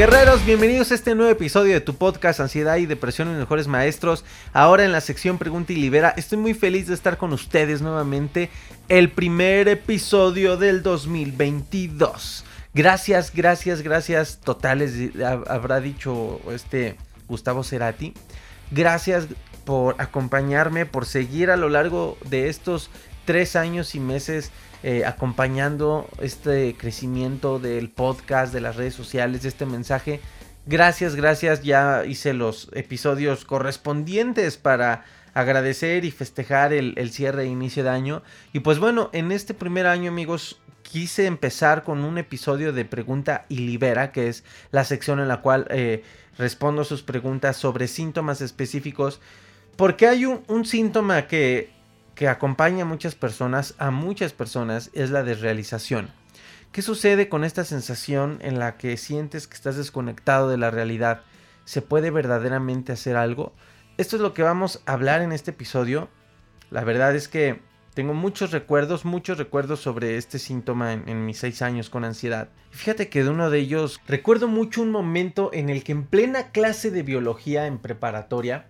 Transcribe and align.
Guerreros, 0.00 0.46
bienvenidos 0.46 0.92
a 0.92 0.94
este 0.94 1.14
nuevo 1.14 1.30
episodio 1.30 1.74
de 1.74 1.82
tu 1.82 1.94
podcast 1.94 2.40
Ansiedad 2.40 2.78
y 2.78 2.86
Depresión 2.86 3.28
en 3.28 3.36
Mejores 3.36 3.68
Maestros. 3.68 4.24
Ahora 4.54 4.86
en 4.86 4.92
la 4.92 5.02
sección 5.02 5.36
Pregunta 5.36 5.74
y 5.74 5.76
Libera, 5.76 6.14
estoy 6.16 6.38
muy 6.38 6.54
feliz 6.54 6.86
de 6.86 6.94
estar 6.94 7.18
con 7.18 7.34
ustedes 7.34 7.82
nuevamente. 7.82 8.48
El 8.88 9.10
primer 9.10 9.68
episodio 9.68 10.56
del 10.56 10.82
2022. 10.82 12.46
Gracias, 12.72 13.34
gracias, 13.34 13.82
gracias 13.82 14.40
totales, 14.42 14.94
habrá 15.46 15.80
dicho 15.80 16.40
este 16.50 16.96
Gustavo 17.28 17.62
Cerati. 17.62 18.14
Gracias 18.70 19.26
por 19.66 19.96
acompañarme, 19.98 20.86
por 20.86 21.04
seguir 21.04 21.50
a 21.50 21.58
lo 21.58 21.68
largo 21.68 22.16
de 22.24 22.48
estos 22.48 22.88
tres 23.26 23.54
años 23.54 23.94
y 23.94 24.00
meses 24.00 24.50
eh, 24.82 25.04
acompañando 25.04 26.08
este 26.22 26.74
crecimiento 26.74 27.58
del 27.58 27.90
podcast, 27.90 28.54
de 28.54 28.62
las 28.62 28.76
redes 28.76 28.94
sociales, 28.94 29.42
de 29.42 29.50
este 29.50 29.66
mensaje. 29.66 30.20
Gracias, 30.64 31.16
gracias. 31.16 31.62
Ya 31.62 32.04
hice 32.06 32.32
los 32.32 32.70
episodios 32.72 33.44
correspondientes 33.44 34.56
para 34.56 35.04
agradecer 35.34 36.06
y 36.06 36.10
festejar 36.10 36.72
el, 36.72 37.10
cierre 37.10 37.42
e 37.42 37.46
inicio 37.46 37.84
de 37.84 37.90
año. 37.90 38.22
Y 38.54 38.60
pues 38.60 38.78
bueno, 38.78 39.10
en 39.12 39.32
este 39.32 39.52
primer 39.52 39.86
año, 39.86 40.10
amigos, 40.10 40.60
quise 40.82 41.26
empezar 41.26 41.82
con 41.82 42.02
un 42.02 42.16
episodio 42.16 42.72
de 42.72 42.86
Pregunta 42.86 43.44
y 43.50 43.58
Libera, 43.58 44.12
que 44.12 44.28
es 44.28 44.44
la 44.70 44.84
sección 44.84 45.20
en 45.20 45.28
la 45.28 45.42
cual 45.42 45.66
eh, 45.68 46.04
respondo 46.38 46.84
sus 46.84 47.02
preguntas 47.02 47.58
sobre 47.58 47.86
síntomas 47.86 48.40
específicos. 48.40 49.20
Porque 49.76 50.06
hay 50.06 50.24
un 50.24 50.64
síntoma 50.64 51.26
que 51.26 51.79
que 52.14 52.28
acompaña 52.28 52.82
a 52.82 52.86
muchas 52.86 53.14
personas, 53.14 53.74
a 53.78 53.90
muchas 53.90 54.32
personas, 54.32 54.90
es 54.92 55.10
la 55.10 55.22
desrealización. 55.22 56.10
¿Qué 56.72 56.82
sucede 56.82 57.28
con 57.28 57.42
esta 57.42 57.64
sensación 57.64 58.38
en 58.42 58.58
la 58.58 58.76
que 58.76 58.96
sientes 58.96 59.48
que 59.48 59.54
estás 59.54 59.76
desconectado 59.76 60.48
de 60.48 60.58
la 60.58 60.70
realidad? 60.70 61.22
¿Se 61.64 61.82
puede 61.82 62.10
verdaderamente 62.10 62.92
hacer 62.92 63.16
algo? 63.16 63.52
Esto 63.98 64.16
es 64.16 64.22
lo 64.22 64.34
que 64.34 64.42
vamos 64.42 64.80
a 64.86 64.92
hablar 64.92 65.20
en 65.22 65.32
este 65.32 65.50
episodio. 65.50 66.08
La 66.70 66.84
verdad 66.84 67.16
es 67.16 67.26
que 67.26 67.60
tengo 67.94 68.14
muchos 68.14 68.52
recuerdos, 68.52 69.04
muchos 69.04 69.36
recuerdos 69.36 69.80
sobre 69.80 70.16
este 70.16 70.38
síntoma 70.38 70.92
en, 70.92 71.08
en, 71.08 71.26
mis 71.26 71.38
seis 71.38 71.60
años 71.60 71.90
con 71.90 72.04
ansiedad. 72.04 72.48
Fíjate 72.70 73.08
que 73.08 73.24
de 73.24 73.30
uno 73.30 73.50
de 73.50 73.58
ellos 73.58 74.00
recuerdo 74.06 74.46
mucho 74.46 74.82
un 74.82 74.92
momento 74.92 75.50
en 75.52 75.70
el 75.70 75.82
que 75.82 75.92
en 75.92 76.04
plena 76.04 76.52
clase 76.52 76.92
de 76.92 77.02
biología 77.02 77.66
en 77.66 77.78
preparatoria 77.78 78.66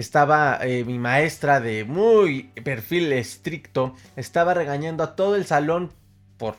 estaba 0.00 0.58
eh, 0.62 0.84
mi 0.84 0.98
maestra 0.98 1.60
de 1.60 1.84
muy 1.84 2.44
perfil 2.64 3.12
estricto, 3.12 3.94
estaba 4.16 4.54
regañando 4.54 5.04
a 5.04 5.14
todo 5.14 5.36
el 5.36 5.44
salón 5.44 5.92
por, 6.38 6.56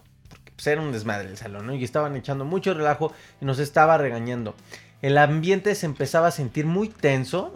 ser 0.57 0.78
pues, 0.78 0.88
un 0.88 0.91
desmadre 0.91 1.28
el 1.28 1.38
salón, 1.38 1.68
¿no? 1.68 1.74
Y 1.74 1.84
estaban 1.84 2.16
echando 2.16 2.46
mucho 2.46 2.74
relajo 2.74 3.12
y 3.41 3.46
nos 3.46 3.59
estaba 3.59 3.97
regañando. 3.97 4.56
El 5.01 5.18
ambiente 5.18 5.74
se 5.74 5.88
empezaba 5.88 6.28
a 6.28 6.31
sentir 6.31 6.68
muy 6.68 6.88
tenso, 6.88 7.51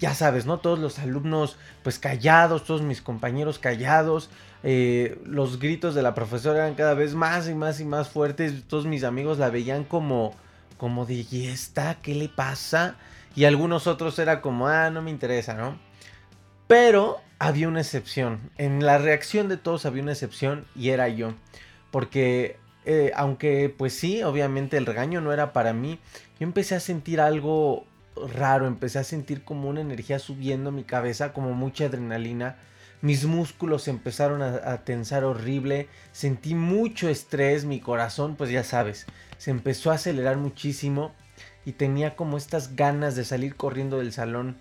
ya 0.00 0.12
sabes, 0.14 0.44
¿no? 0.44 0.58
Todos 0.58 0.80
los 0.80 0.98
alumnos 0.98 1.56
pues 1.84 2.00
callados, 2.00 2.64
todos 2.64 2.82
mis 2.82 3.00
compañeros 3.00 3.60
callados, 3.60 4.28
eh, 4.64 5.20
los 5.24 5.60
gritos 5.60 5.94
de 5.94 6.02
la 6.02 6.14
profesora 6.14 6.64
eran 6.64 6.74
cada 6.74 6.94
vez 6.94 7.14
más 7.14 7.48
y 7.48 7.54
más 7.54 7.78
y 7.78 7.84
más 7.84 8.08
fuertes, 8.08 8.64
todos 8.66 8.86
mis 8.86 9.04
amigos 9.04 9.38
la 9.38 9.50
veían 9.50 9.84
como, 9.84 10.34
como 10.78 11.06
de, 11.06 11.24
¿y 11.30 11.46
esta? 11.46 11.98
¿Qué 12.02 12.16
le 12.16 12.28
pasa? 12.28 12.96
Y 13.34 13.44
algunos 13.44 13.86
otros 13.86 14.18
era 14.18 14.40
como, 14.40 14.68
ah, 14.68 14.90
no 14.90 15.02
me 15.02 15.10
interesa, 15.10 15.54
¿no? 15.54 15.78
Pero 16.66 17.20
había 17.38 17.68
una 17.68 17.80
excepción. 17.80 18.50
En 18.56 18.84
la 18.84 18.98
reacción 18.98 19.48
de 19.48 19.56
todos 19.56 19.86
había 19.86 20.02
una 20.02 20.12
excepción 20.12 20.66
y 20.76 20.90
era 20.90 21.08
yo. 21.08 21.34
Porque 21.90 22.56
eh, 22.86 23.12
aunque 23.14 23.74
pues 23.76 23.94
sí, 23.94 24.22
obviamente 24.22 24.76
el 24.76 24.86
regaño 24.86 25.20
no 25.20 25.32
era 25.32 25.52
para 25.52 25.72
mí, 25.72 25.98
yo 26.38 26.46
empecé 26.46 26.74
a 26.74 26.80
sentir 26.80 27.20
algo 27.20 27.86
raro, 28.34 28.66
empecé 28.66 28.98
a 28.98 29.04
sentir 29.04 29.42
como 29.42 29.68
una 29.68 29.80
energía 29.80 30.18
subiendo 30.18 30.70
mi 30.70 30.84
cabeza, 30.84 31.32
como 31.32 31.52
mucha 31.54 31.86
adrenalina. 31.86 32.56
Mis 33.00 33.24
músculos 33.26 33.88
empezaron 33.88 34.42
a, 34.42 34.72
a, 34.72 34.84
tensar 34.84 35.24
horrible, 35.24 35.88
sentí 36.12 36.54
mucho 36.54 37.08
estrés, 37.08 37.64
mi 37.64 37.80
corazón, 37.80 38.36
pues 38.36 38.50
ya 38.50 38.64
sabes, 38.64 39.06
se 39.36 39.50
empezó 39.50 39.90
a 39.90 39.94
acelerar 39.94 40.36
muchísimo 40.36 41.12
y 41.64 41.72
tenía 41.72 42.16
como 42.16 42.36
estas 42.36 42.76
ganas 42.76 43.16
de 43.16 43.24
salir 43.24 43.56
corriendo 43.56 43.98
del 43.98 44.12
salón 44.12 44.56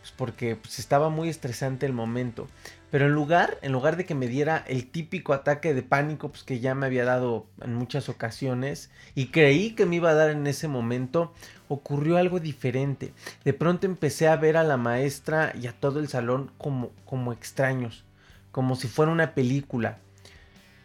pues 0.00 0.12
porque 0.16 0.56
pues, 0.56 0.78
estaba 0.78 1.10
muy 1.10 1.28
estresante 1.28 1.86
el 1.86 1.92
momento. 1.92 2.48
Pero 2.90 3.06
en 3.06 3.12
lugar, 3.12 3.58
en 3.62 3.72
lugar 3.72 3.96
de 3.96 4.04
que 4.04 4.14
me 4.14 4.26
diera 4.26 4.64
el 4.66 4.90
típico 4.90 5.32
ataque 5.32 5.74
de 5.74 5.82
pánico 5.82 6.30
pues, 6.30 6.42
que 6.42 6.58
ya 6.58 6.74
me 6.74 6.86
había 6.86 7.04
dado 7.04 7.46
en 7.60 7.74
muchas 7.74 8.08
ocasiones 8.08 8.90
y 9.14 9.26
creí 9.26 9.74
que 9.74 9.86
me 9.86 9.96
iba 9.96 10.10
a 10.10 10.14
dar 10.14 10.30
en 10.30 10.46
ese 10.46 10.68
momento, 10.68 11.32
ocurrió 11.68 12.16
algo 12.16 12.40
diferente. 12.40 13.12
De 13.44 13.52
pronto 13.52 13.86
empecé 13.86 14.26
a 14.26 14.36
ver 14.36 14.56
a 14.56 14.64
la 14.64 14.76
maestra 14.76 15.52
y 15.60 15.66
a 15.66 15.72
todo 15.72 16.00
el 16.00 16.08
salón 16.08 16.50
como, 16.58 16.90
como 17.04 17.32
extraños, 17.32 18.04
como 18.50 18.76
si 18.76 18.88
fuera 18.88 19.12
una 19.12 19.34
película. 19.34 19.98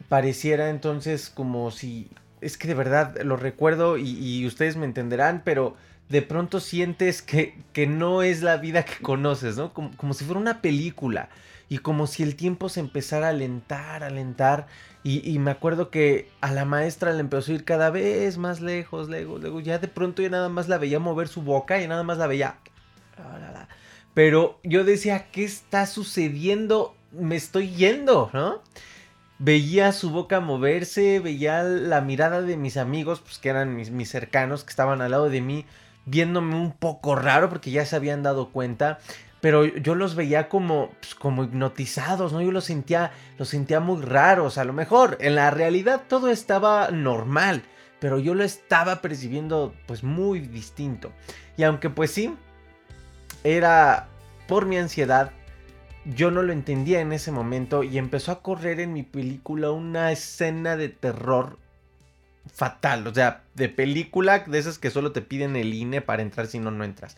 Pareciera 0.10 0.70
entonces 0.70 1.30
como 1.30 1.72
si 1.72 2.12
es 2.46 2.60
que 2.60 2.68
de 2.68 2.76
verdad 2.76 3.20
lo 3.24 3.38
recuerdo 3.38 3.98
y, 3.98 4.46
ustedes 4.46 4.78
me 4.78 4.86
entenderán, 4.86 5.42
pero 5.44 5.76
de 6.10 6.22
pronto 6.22 6.60
sientes 6.60 7.24
que, 7.24 7.58
que, 7.74 7.88
no 7.88 8.22
es 8.22 8.44
la 8.44 8.58
vida 8.58 8.86
que 8.86 9.02
conoces, 9.02 9.58
¿no? 9.58 9.74
Como, 9.74 10.14
si 10.14 10.26
fuera 10.26 10.40
una 10.40 10.62
película 10.62 11.30
y 11.70 11.80
como 11.80 12.06
si 12.06 12.22
el 12.22 12.36
tiempo 12.36 12.70
se 12.70 12.82
empezara 12.82 13.28
a 13.28 13.30
alentar, 13.32 14.04
a 14.04 14.08
alentar. 14.08 14.68
Y, 15.04 15.38
me 15.40 15.52
acuerdo 15.52 15.90
que 15.90 16.30
a 16.42 16.52
la 16.52 16.66
maestra 16.66 17.14
le 17.14 17.20
empezó 17.20 17.52
a 17.52 17.56
ir 17.56 17.64
cada 17.64 17.90
vez 17.90 18.38
más 18.38 18.62
lejos, 18.62 19.10
lejos, 19.10 19.42
lejos. 19.42 19.64
Ya 19.64 19.80
de 19.80 19.88
pronto 19.88 20.22
ya 20.22 20.30
nada 20.30 20.50
más 20.50 20.68
la 20.68 20.78
veía 20.78 21.00
mover 21.00 21.28
su 21.28 21.42
boca 21.42 21.82
y 21.82 21.88
nada 21.88 22.04
más 22.04 22.18
la 22.18 22.28
veía. 22.28 22.58
Pero 24.14 24.60
yo 24.64 24.84
decía, 24.84 25.28
¿qué 25.32 25.44
está 25.44 25.88
sucediendo? 25.88 26.96
Me 27.12 27.36
estoy 27.36 27.70
yendo, 27.76 28.30
¿no? 28.34 28.62
Veía 29.40 29.92
su 29.92 30.10
boca 30.10 30.40
moverse, 30.40 31.20
veía 31.20 31.64
la 31.64 32.02
mirada 32.02 32.42
de 32.42 32.58
mis 32.58 32.78
amigos, 32.78 33.22
pues 33.22 33.38
que 33.38 33.50
eran 33.50 33.76
mis, 33.76 33.92
mis, 33.92 34.10
cercanos, 34.10 34.64
que 34.64 34.70
estaban 34.70 35.02
al 35.02 35.12
lado 35.12 35.30
de 35.30 35.42
mí, 35.42 35.66
viéndome 36.06 36.56
un 36.56 36.72
poco 36.72 37.16
raro 37.16 37.50
porque 37.50 37.72
ya 37.72 37.86
se 37.86 37.96
habían 37.96 38.24
dado 38.24 38.52
cuenta. 38.52 39.00
Pero 39.42 39.66
yo 39.66 39.94
los 39.94 40.16
veía 40.16 40.50
como, 40.50 40.90
pues, 41.00 41.14
como 41.14 41.44
hipnotizados, 41.44 42.34
¿no? 42.34 42.42
Yo 42.42 42.52
los 42.52 42.66
sentía, 42.66 43.12
los 43.38 43.50
sentía 43.50 43.80
muy 43.80 44.02
raros. 44.02 44.58
A 44.58 44.64
lo 44.64 44.74
mejor 44.74 45.18
en 45.22 45.36
la 45.36 45.52
realidad 45.52 46.04
todo 46.08 46.30
estaba 46.30 46.90
normal, 46.90 47.62
pero 48.00 48.18
yo 48.18 48.34
lo 48.34 48.44
estaba 48.44 49.02
percibiendo 49.02 49.76
pues 49.86 50.04
muy 50.04 50.40
distinto. 50.40 51.12
Y 51.58 51.64
aunque 51.64 51.92
pues 51.92 52.12
sí, 52.12 52.34
era 53.44 54.08
por 54.48 54.66
mi 54.66 54.78
ansiedad, 54.78 55.32
yo 56.06 56.32
no 56.32 56.44
lo 56.44 56.54
entendía 56.54 57.02
en 57.02 57.12
ese 57.12 57.32
momento 57.32 57.84
y 57.84 57.98
empezó 57.98 58.32
a 58.32 58.42
correr 58.42 58.80
en 58.80 58.94
mi 58.94 59.04
película 59.04 59.72
una 59.72 60.12
escena 60.12 60.78
de 60.78 60.90
terror 60.90 61.58
fatal, 62.54 63.08
o 63.08 63.14
sea, 63.14 63.42
de 63.56 63.70
película 63.70 64.40
de 64.40 64.60
esas 64.60 64.78
que 64.78 64.92
solo 64.92 65.12
te 65.12 65.22
piden 65.22 65.56
el 65.56 65.74
INE 65.74 66.02
para 66.02 66.22
entrar 66.22 66.48
si 66.48 66.60
no, 66.60 66.72
no 66.72 66.84
entras. 66.84 67.18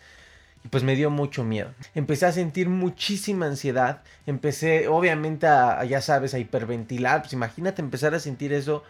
Y 0.63 0.69
pues 0.69 0.84
me 0.84 0.95
dio 0.95 1.10
mucho 1.10 1.44
miedo. 1.44 1.74
Empecé 1.95 2.25
a 2.25 2.31
sentir 2.31 2.69
muchísima 2.69 3.45
ansiedad, 3.45 4.01
empecé 4.25 4.88
obviamente 4.88 5.48
a, 5.48 5.83
ya 5.83 6.01
sabes, 6.01 6.33
a 6.33 6.40
hiperventilar, 6.40 7.22
pues 7.22 7.33
imagínate 7.33 7.81
empezar 7.81 8.16
a 8.16 8.19
sentir 8.19 8.54
eso 8.54 8.83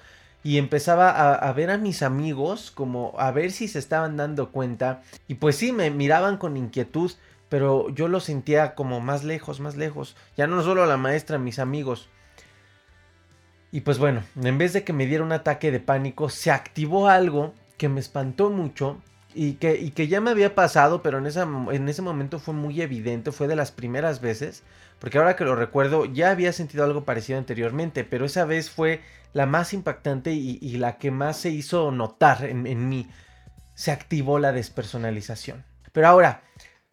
y 0.43 0.57
empezaba 0.59 1.33
a, 1.33 1.51
ver 1.53 1.71
a 1.71 1.77
mis 1.77 2.03
amigos 2.03 2.71
como 2.71 3.13
a 3.17 3.31
ver 3.31 3.51
si 3.51 3.67
se 3.67 3.79
estaban 3.79 4.15
dando 4.15 4.51
cuenta 4.51 5.01
y 5.27 5.35
pues 5.35 5.57
sí, 5.57 5.71
me 5.71 5.89
miraban 5.89 6.37
con 6.37 6.55
inquietud, 6.55 7.11
pero 7.49 7.89
yo 7.89 8.07
lo 8.07 8.19
sentía 8.19 8.75
como 8.75 8.99
más 8.99 9.23
lejos, 9.23 9.59
más 9.59 9.75
lejos, 9.75 10.15
ya 10.35 10.47
no 10.47 10.61
solo 10.63 10.85
la 10.85 10.97
maestra, 10.97 11.37
mis 11.37 11.59
amigos. 11.59 12.09
Y 13.71 13.81
pues 13.81 13.99
bueno, 13.99 14.23
en 14.41 14.57
vez 14.57 14.73
de 14.73 14.83
que 14.83 14.93
me 14.93 15.05
diera 15.05 15.23
un 15.23 15.31
ataque 15.31 15.71
de 15.71 15.79
pánico, 15.79 16.29
se 16.29 16.51
activó 16.51 17.09
algo 17.09 17.53
que 17.77 17.89
me 17.89 17.99
espantó 17.99 18.49
mucho 18.49 19.01
y 19.33 19.53
que, 19.53 19.75
y 19.75 19.91
que 19.91 20.07
ya 20.07 20.21
me 20.21 20.31
había 20.31 20.55
pasado, 20.55 21.01
pero 21.01 21.17
en, 21.17 21.27
en 21.27 21.89
ese 21.89 22.01
momento 22.01 22.39
fue 22.39 22.53
muy 22.53 22.81
evidente, 22.81 23.31
fue 23.31 23.47
de 23.47 23.55
las 23.55 23.71
primeras 23.71 24.21
veces, 24.21 24.63
porque 24.99 25.17
ahora 25.17 25.35
que 25.35 25.43
lo 25.43 25.55
recuerdo 25.55 26.05
ya 26.05 26.31
había 26.31 26.53
sentido 26.53 26.83
algo 26.83 27.05
parecido 27.05 27.37
anteriormente, 27.37 28.03
pero 28.03 28.25
esa 28.25 28.45
vez 28.45 28.69
fue 28.69 29.01
la 29.33 29.45
más 29.45 29.73
impactante 29.73 30.33
y, 30.33 30.77
la 30.77 30.97
que 30.97 31.11
más 31.11 31.37
se 31.37 31.49
hizo 31.49 31.91
notar 31.91 32.43
en, 32.45 32.89
mí. 32.89 33.07
Se 33.75 33.91
activó 33.91 34.39
la 34.39 34.51
despersonalización. 34.51 35.63
Pero 35.91 36.07
ahora, 36.07 36.41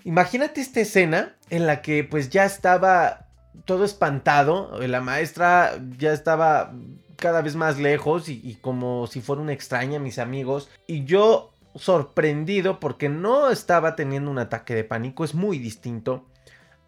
imagínate 0.05 0.61
esta 0.61 0.81
escena 0.81 1.37
en 1.51 1.67
la 1.67 1.83
que 1.83 2.05
pues 2.05 2.31
ya 2.31 2.45
estaba 2.45 3.27
todo 3.65 3.85
espantado, 3.85 4.79
la 4.87 5.01
maestra 5.01 5.73
ya 5.99 6.13
estaba 6.13 6.73
cada 7.17 7.43
vez 7.43 7.57
más 7.57 7.79
lejos 7.79 8.29
y, 8.29 8.41
y, 8.43 8.57
como 8.57 9.07
si 9.07 9.21
fuera 9.21 9.43
una 9.43 9.53
extraña, 9.53 9.99
mis 9.99 10.19
amigos. 10.19 10.69
Y 10.87 11.05
yo 11.05 11.53
sorprendido 11.75 12.81
porque 12.81 13.09
no 13.09 13.51
estaba 13.51 13.97
teniendo 13.97 14.31
un 14.31 14.39
ataque 14.39 14.75
de 14.75 14.85
pánico, 14.85 15.25
es 15.25 15.35
muy 15.35 15.59
distinto. 15.59 16.27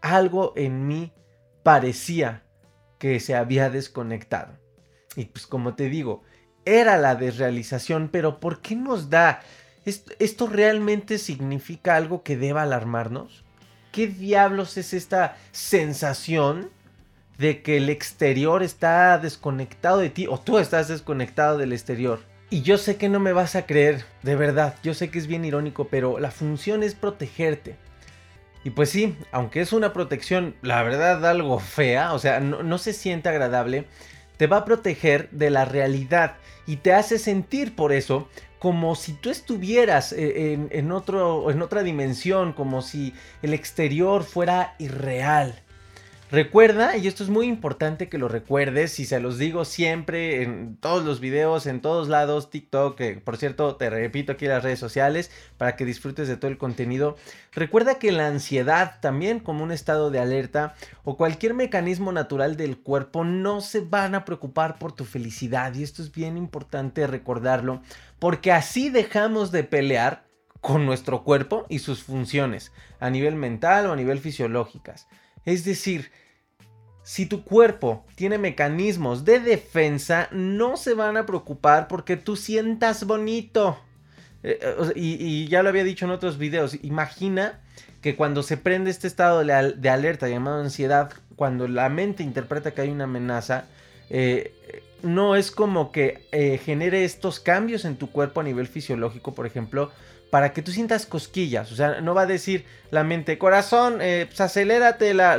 Algo 0.00 0.52
en 0.56 0.86
mí 0.86 1.12
parecía 1.62 2.42
que 2.98 3.20
se 3.20 3.34
había 3.34 3.70
desconectado. 3.70 4.58
Y 5.16 5.26
pues 5.26 5.46
como 5.46 5.74
te 5.74 5.88
digo, 5.88 6.22
era 6.64 6.96
la 6.96 7.14
desrealización, 7.14 8.08
pero 8.12 8.40
¿por 8.40 8.60
qué 8.60 8.76
nos 8.76 9.10
da? 9.10 9.40
¿Esto 9.86 10.48
realmente 10.48 11.16
significa 11.18 11.94
algo 11.94 12.24
que 12.24 12.36
deba 12.36 12.62
alarmarnos? 12.62 13.44
¿Qué 13.92 14.08
diablos 14.08 14.76
es 14.76 14.92
esta 14.92 15.36
sensación 15.52 16.70
de 17.38 17.62
que 17.62 17.76
el 17.76 17.88
exterior 17.88 18.64
está 18.64 19.16
desconectado 19.18 19.98
de 19.98 20.10
ti 20.10 20.26
o 20.26 20.38
tú 20.40 20.58
estás 20.58 20.88
desconectado 20.88 21.56
del 21.56 21.72
exterior? 21.72 22.20
Y 22.50 22.62
yo 22.62 22.78
sé 22.78 22.96
que 22.96 23.08
no 23.08 23.20
me 23.20 23.32
vas 23.32 23.54
a 23.54 23.64
creer, 23.64 24.04
de 24.22 24.34
verdad, 24.34 24.74
yo 24.82 24.92
sé 24.92 25.08
que 25.08 25.18
es 25.18 25.28
bien 25.28 25.44
irónico, 25.44 25.86
pero 25.88 26.18
la 26.18 26.32
función 26.32 26.82
es 26.82 26.94
protegerte. 26.94 27.76
Y 28.64 28.70
pues 28.70 28.90
sí, 28.90 29.16
aunque 29.30 29.60
es 29.60 29.72
una 29.72 29.92
protección, 29.92 30.56
la 30.62 30.82
verdad, 30.82 31.24
algo 31.24 31.60
fea, 31.60 32.12
o 32.12 32.18
sea, 32.18 32.40
no, 32.40 32.64
no 32.64 32.78
se 32.78 32.92
siente 32.92 33.28
agradable, 33.28 33.86
te 34.36 34.48
va 34.48 34.58
a 34.58 34.64
proteger 34.64 35.30
de 35.30 35.50
la 35.50 35.64
realidad 35.64 36.36
y 36.66 36.76
te 36.76 36.92
hace 36.92 37.18
sentir 37.18 37.74
por 37.74 37.92
eso 37.92 38.28
como 38.58 38.94
si 38.94 39.12
tú 39.12 39.30
estuvieras 39.30 40.12
eh, 40.12 40.58
en, 40.70 40.92
otro, 40.92 41.50
en 41.50 41.62
otra 41.62 41.82
dimensión, 41.82 42.52
como 42.52 42.82
si 42.82 43.14
el 43.42 43.54
exterior 43.54 44.24
fuera 44.24 44.74
irreal. 44.78 45.62
Recuerda, 46.28 46.96
y 46.96 47.06
esto 47.06 47.22
es 47.22 47.30
muy 47.30 47.46
importante 47.46 48.08
que 48.08 48.18
lo 48.18 48.26
recuerdes, 48.26 48.98
y 48.98 49.04
se 49.04 49.20
los 49.20 49.38
digo 49.38 49.64
siempre 49.64 50.42
en 50.42 50.76
todos 50.76 51.04
los 51.04 51.20
videos, 51.20 51.66
en 51.66 51.80
todos 51.80 52.08
lados, 52.08 52.50
TikTok, 52.50 52.96
que 52.98 53.14
por 53.14 53.36
cierto 53.36 53.76
te 53.76 53.90
repito 53.90 54.32
aquí 54.32 54.46
en 54.46 54.50
las 54.50 54.64
redes 54.64 54.80
sociales 54.80 55.30
para 55.56 55.76
que 55.76 55.84
disfrutes 55.84 56.26
de 56.26 56.36
todo 56.36 56.50
el 56.50 56.58
contenido. 56.58 57.16
Recuerda 57.52 58.00
que 58.00 58.10
la 58.10 58.26
ansiedad 58.26 58.98
también 59.00 59.38
como 59.38 59.62
un 59.62 59.70
estado 59.70 60.10
de 60.10 60.18
alerta 60.18 60.74
o 61.04 61.16
cualquier 61.16 61.54
mecanismo 61.54 62.10
natural 62.10 62.56
del 62.56 62.76
cuerpo 62.76 63.22
no 63.22 63.60
se 63.60 63.82
van 63.82 64.16
a 64.16 64.24
preocupar 64.24 64.80
por 64.80 64.90
tu 64.90 65.04
felicidad 65.04 65.74
y 65.76 65.84
esto 65.84 66.02
es 66.02 66.10
bien 66.10 66.36
importante 66.36 67.06
recordarlo 67.06 67.82
porque 68.18 68.50
así 68.50 68.90
dejamos 68.90 69.52
de 69.52 69.62
pelear 69.62 70.26
con 70.60 70.86
nuestro 70.86 71.22
cuerpo 71.22 71.66
y 71.68 71.78
sus 71.78 72.02
funciones 72.02 72.72
a 72.98 73.10
nivel 73.10 73.36
mental 73.36 73.86
o 73.86 73.92
a 73.92 73.96
nivel 73.96 74.18
fisiológicas. 74.18 75.06
Es 75.46 75.64
decir, 75.64 76.10
si 77.06 77.24
tu 77.24 77.44
cuerpo 77.44 78.04
tiene 78.16 78.36
mecanismos 78.36 79.24
de 79.24 79.38
defensa, 79.38 80.28
no 80.32 80.76
se 80.76 80.92
van 80.92 81.16
a 81.16 81.24
preocupar 81.24 81.86
porque 81.86 82.16
tú 82.16 82.34
sientas 82.34 83.06
bonito. 83.06 83.78
Eh, 84.42 84.58
eh, 84.60 84.92
y, 84.96 85.46
ya 85.46 85.62
lo 85.62 85.68
había 85.68 85.84
dicho 85.84 86.04
en 86.04 86.10
otros 86.10 86.36
videos, 86.36 86.76
imagina 86.82 87.60
que 88.02 88.16
cuando 88.16 88.42
se 88.42 88.56
prende 88.56 88.90
este 88.90 89.06
estado 89.06 89.44
de, 89.44 89.88
alerta 89.88 90.28
llamado 90.28 90.60
ansiedad, 90.60 91.12
cuando 91.36 91.68
la 91.68 91.88
mente 91.88 92.24
interpreta 92.24 92.72
que 92.72 92.80
hay 92.80 92.88
una 92.88 93.04
amenaza, 93.04 93.66
eh, 94.10 94.52
no 95.02 95.36
es 95.36 95.52
como 95.52 95.92
que 95.92 96.26
genere 96.64 97.04
estos 97.04 97.38
cambios 97.38 97.84
en 97.84 97.96
tu 97.96 98.10
cuerpo 98.10 98.40
a 98.40 98.44
nivel 98.44 98.66
fisiológico, 98.66 99.32
por 99.32 99.46
ejemplo, 99.46 99.92
para 100.30 100.52
que 100.52 100.62
tú 100.62 100.72
sientas 100.72 101.06
cosquillas. 101.06 101.72
O 101.72 101.76
sea, 101.76 102.00
no 102.00 102.14
va 102.14 102.22
a 102.22 102.26
decir 102.26 102.64
la 102.90 103.04
mente, 103.04 103.38
corazón, 103.38 103.98
eh, 104.00 104.26
pues 104.28 104.40
acelérate 104.40 105.14
la, 105.14 105.38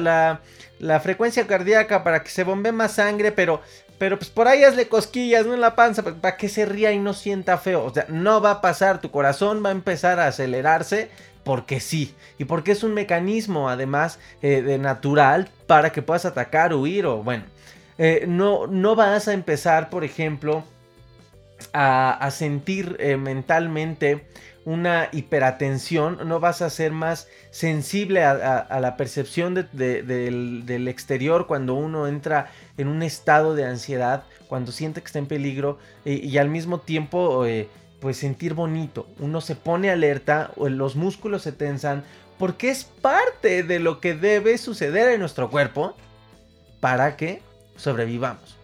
la, 0.80 1.00
frecuencia 1.00 1.46
cardíaca 1.48 2.04
para 2.04 2.24
que 2.24 2.30
se 2.30 2.44
bombee 2.44 2.72
más 2.72 2.94
sangre, 2.94 3.32
pero, 3.32 3.62
pero 3.98 4.18
pues 4.18 4.30
por 4.30 4.48
ahí 4.48 4.64
hazle 4.64 4.88
cosquillas, 4.88 5.46
no 5.46 5.54
en 5.54 5.62
la 5.62 5.76
panza, 5.76 6.04
para 6.04 6.38
que 6.38 6.50
se 6.50 6.66
ría 6.66 6.92
y 6.92 7.00
no 7.00 7.14
sienta 7.14 7.58
feo. 7.58 7.84
O 7.84 7.94
sea, 7.94 8.06
no 8.10 8.42
va 8.42 8.52
a 8.52 8.62
pasar, 8.62 9.02
tu 9.02 9.12
corazón 9.12 9.64
va 9.64 9.70
a 9.70 9.74
empezar 9.74 10.20
a 10.20 10.28
acelerarse 10.28 11.10
porque 11.44 11.80
sí. 11.80 12.14
Y 12.38 12.46
porque 12.46 12.72
es 12.72 12.84
un 12.84 12.94
mecanismo, 12.94 13.70
además, 13.70 14.20
eh, 14.42 14.62
de 14.62 14.78
natural 14.78 15.50
para 15.66 15.92
que 15.92 16.02
puedas 16.02 16.26
atacar, 16.26 16.74
huir 16.74 17.06
o 17.06 17.24
bueno. 17.24 17.44
Eh, 17.98 18.26
no, 18.28 18.68
no 18.68 18.96
vas 18.96 19.28
a 19.28 19.34
empezar, 19.34 19.90
por 19.90 20.04
ejemplo, 20.04 20.64
a, 21.74 22.12
a 22.14 22.32
sentir 22.32 22.98
mentalmente 23.18 24.28
una 24.68 25.08
hiperatención, 25.14 26.28
no 26.28 26.42
vas 26.42 26.62
a 26.62 26.70
ser 26.70 26.92
más 26.92 27.30
sensible 27.52 28.26
a, 28.26 28.80
la 28.82 28.98
percepción 28.98 29.54
del, 29.54 30.88
exterior 30.90 31.48
cuando 31.48 31.74
uno 31.74 32.06
entra 32.06 32.52
en 32.78 32.90
un 32.90 33.02
estado 33.02 33.56
de 33.56 33.64
ansiedad, 33.64 34.26
cuando 34.50 34.74
siente 34.74 35.00
que 35.00 35.06
está 35.06 35.20
en 35.20 35.28
peligro 35.28 35.80
y 36.04 36.38
al 36.38 36.50
mismo 36.50 36.82
tiempo 36.82 37.46
eh, 37.46 37.70
pues 38.02 38.18
sentir 38.18 38.56
bonito. 38.56 39.08
Uno 39.20 39.40
se 39.40 39.56
pone 39.56 39.90
alerta, 39.90 40.52
los 40.58 40.98
músculos 40.98 41.44
se 41.44 41.54
tensan, 41.54 42.04
porque 42.38 42.70
es 42.70 42.84
parte 42.84 43.64
de 43.64 43.80
lo 43.80 44.02
que 44.02 44.16
debe 44.16 44.58
suceder 44.58 45.14
en 45.14 45.22
nuestro 45.22 45.50
cuerpo 45.50 45.96
para 46.82 47.16
que 47.16 47.42
sobrevivamos. 47.78 48.58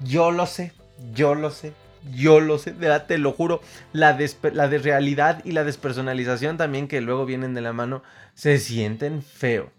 Yo 0.00 0.32
lo 0.32 0.46
sé, 0.46 0.72
yo 1.12 1.36
lo 1.36 1.52
sé, 1.52 1.74
yo 2.12 2.40
lo 2.40 2.58
sé, 2.58 2.72
te 2.72 3.18
lo 3.18 3.32
juro, 3.32 3.60
la, 3.92 4.18
la 4.52 4.68
desrealidad 4.68 5.44
y 5.44 5.52
la 5.52 5.64
despersonalización 5.64 6.56
también 6.56 6.88
que 6.88 7.00
luego 7.00 7.26
vienen 7.26 7.54
de 7.54 7.60
la 7.60 7.72
mano 7.72 8.02
se 8.34 8.58
sienten 8.58 9.22
feo. 9.22 9.70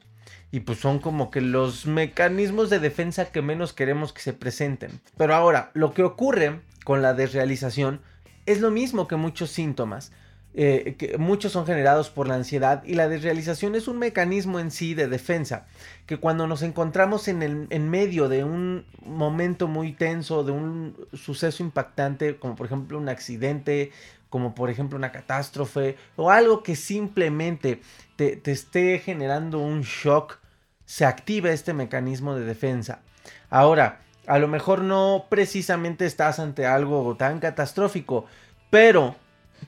Y 0.51 0.62
pues 0.62 0.79
son 0.79 1.00
como 1.00 1.32
que 1.32 1.41
los 1.41 1.86
mecanismos 1.86 2.70
de 2.70 2.79
defensa 2.79 3.25
que 3.25 3.41
menos 3.41 3.74
queremos 3.74 4.13
que 4.13 4.22
se 4.22 4.34
presenten. 4.34 5.01
Pero 5.17 5.36
ahora, 5.36 5.72
lo 5.74 5.94
que 5.94 6.03
ocurre 6.03 6.62
con 6.86 7.01
la 7.01 7.13
desrealización 7.13 8.00
es 8.46 8.62
lo 8.62 8.72
mismo 8.72 9.08
que 9.08 9.15
muchos 9.17 9.50
síntomas. 9.50 10.12
Eh, 10.57 10.95
que 10.97 11.17
muchos 11.17 11.51
son 11.51 11.65
generados 11.65 12.09
por 12.09 12.29
la 12.29 12.35
ansiedad 12.35 12.81
y 12.85 12.93
la 12.93 13.09
desrealización 13.09 13.75
es 13.75 13.89
un 13.89 14.00
mecanismo 14.00 14.62
en 14.62 14.71
sí 14.71 14.93
de 14.93 15.09
defensa, 15.09 15.67
que 16.05 16.15
cuando 16.15 16.47
nos 16.47 16.62
encontramos 16.62 17.27
en, 17.27 17.43
el, 17.43 17.67
en 17.71 17.89
medio 17.89 18.29
de 18.29 18.45
un 18.45 18.85
momento 19.05 19.67
muy 19.67 19.91
tenso, 19.91 20.45
de 20.45 20.53
un 20.53 20.95
suceso 21.12 21.62
impactante, 21.62 22.38
como 22.38 22.55
por 22.55 22.67
ejemplo 22.67 22.97
un 22.97 23.09
accidente, 23.09 23.91
como 24.29 24.55
por 24.55 24.69
ejemplo 24.69 24.97
una 24.97 25.12
catástrofe, 25.12 25.97
o 26.15 26.31
algo 26.31 26.63
que 26.63 26.77
simplemente 26.77 27.81
te, 28.15 28.38
te 28.38 28.53
esté 28.53 29.00
generando 29.00 29.59
un 29.59 29.81
shock, 29.81 30.39
se 30.85 31.03
activa 31.03 31.50
este 31.50 31.74
mecanismo 31.74 32.33
de 32.33 32.45
defensa. 32.45 33.01
Ahora, 33.50 34.00
a 34.25 34.39
lo 34.39 34.47
mejor 34.47 34.83
no 34.83 35.25
precisamente 35.27 36.05
estás 36.05 36.39
ante 36.39 36.65
algo 36.65 37.17
tan 37.17 37.41
catastrófico, 37.41 38.25
pero 38.69 39.17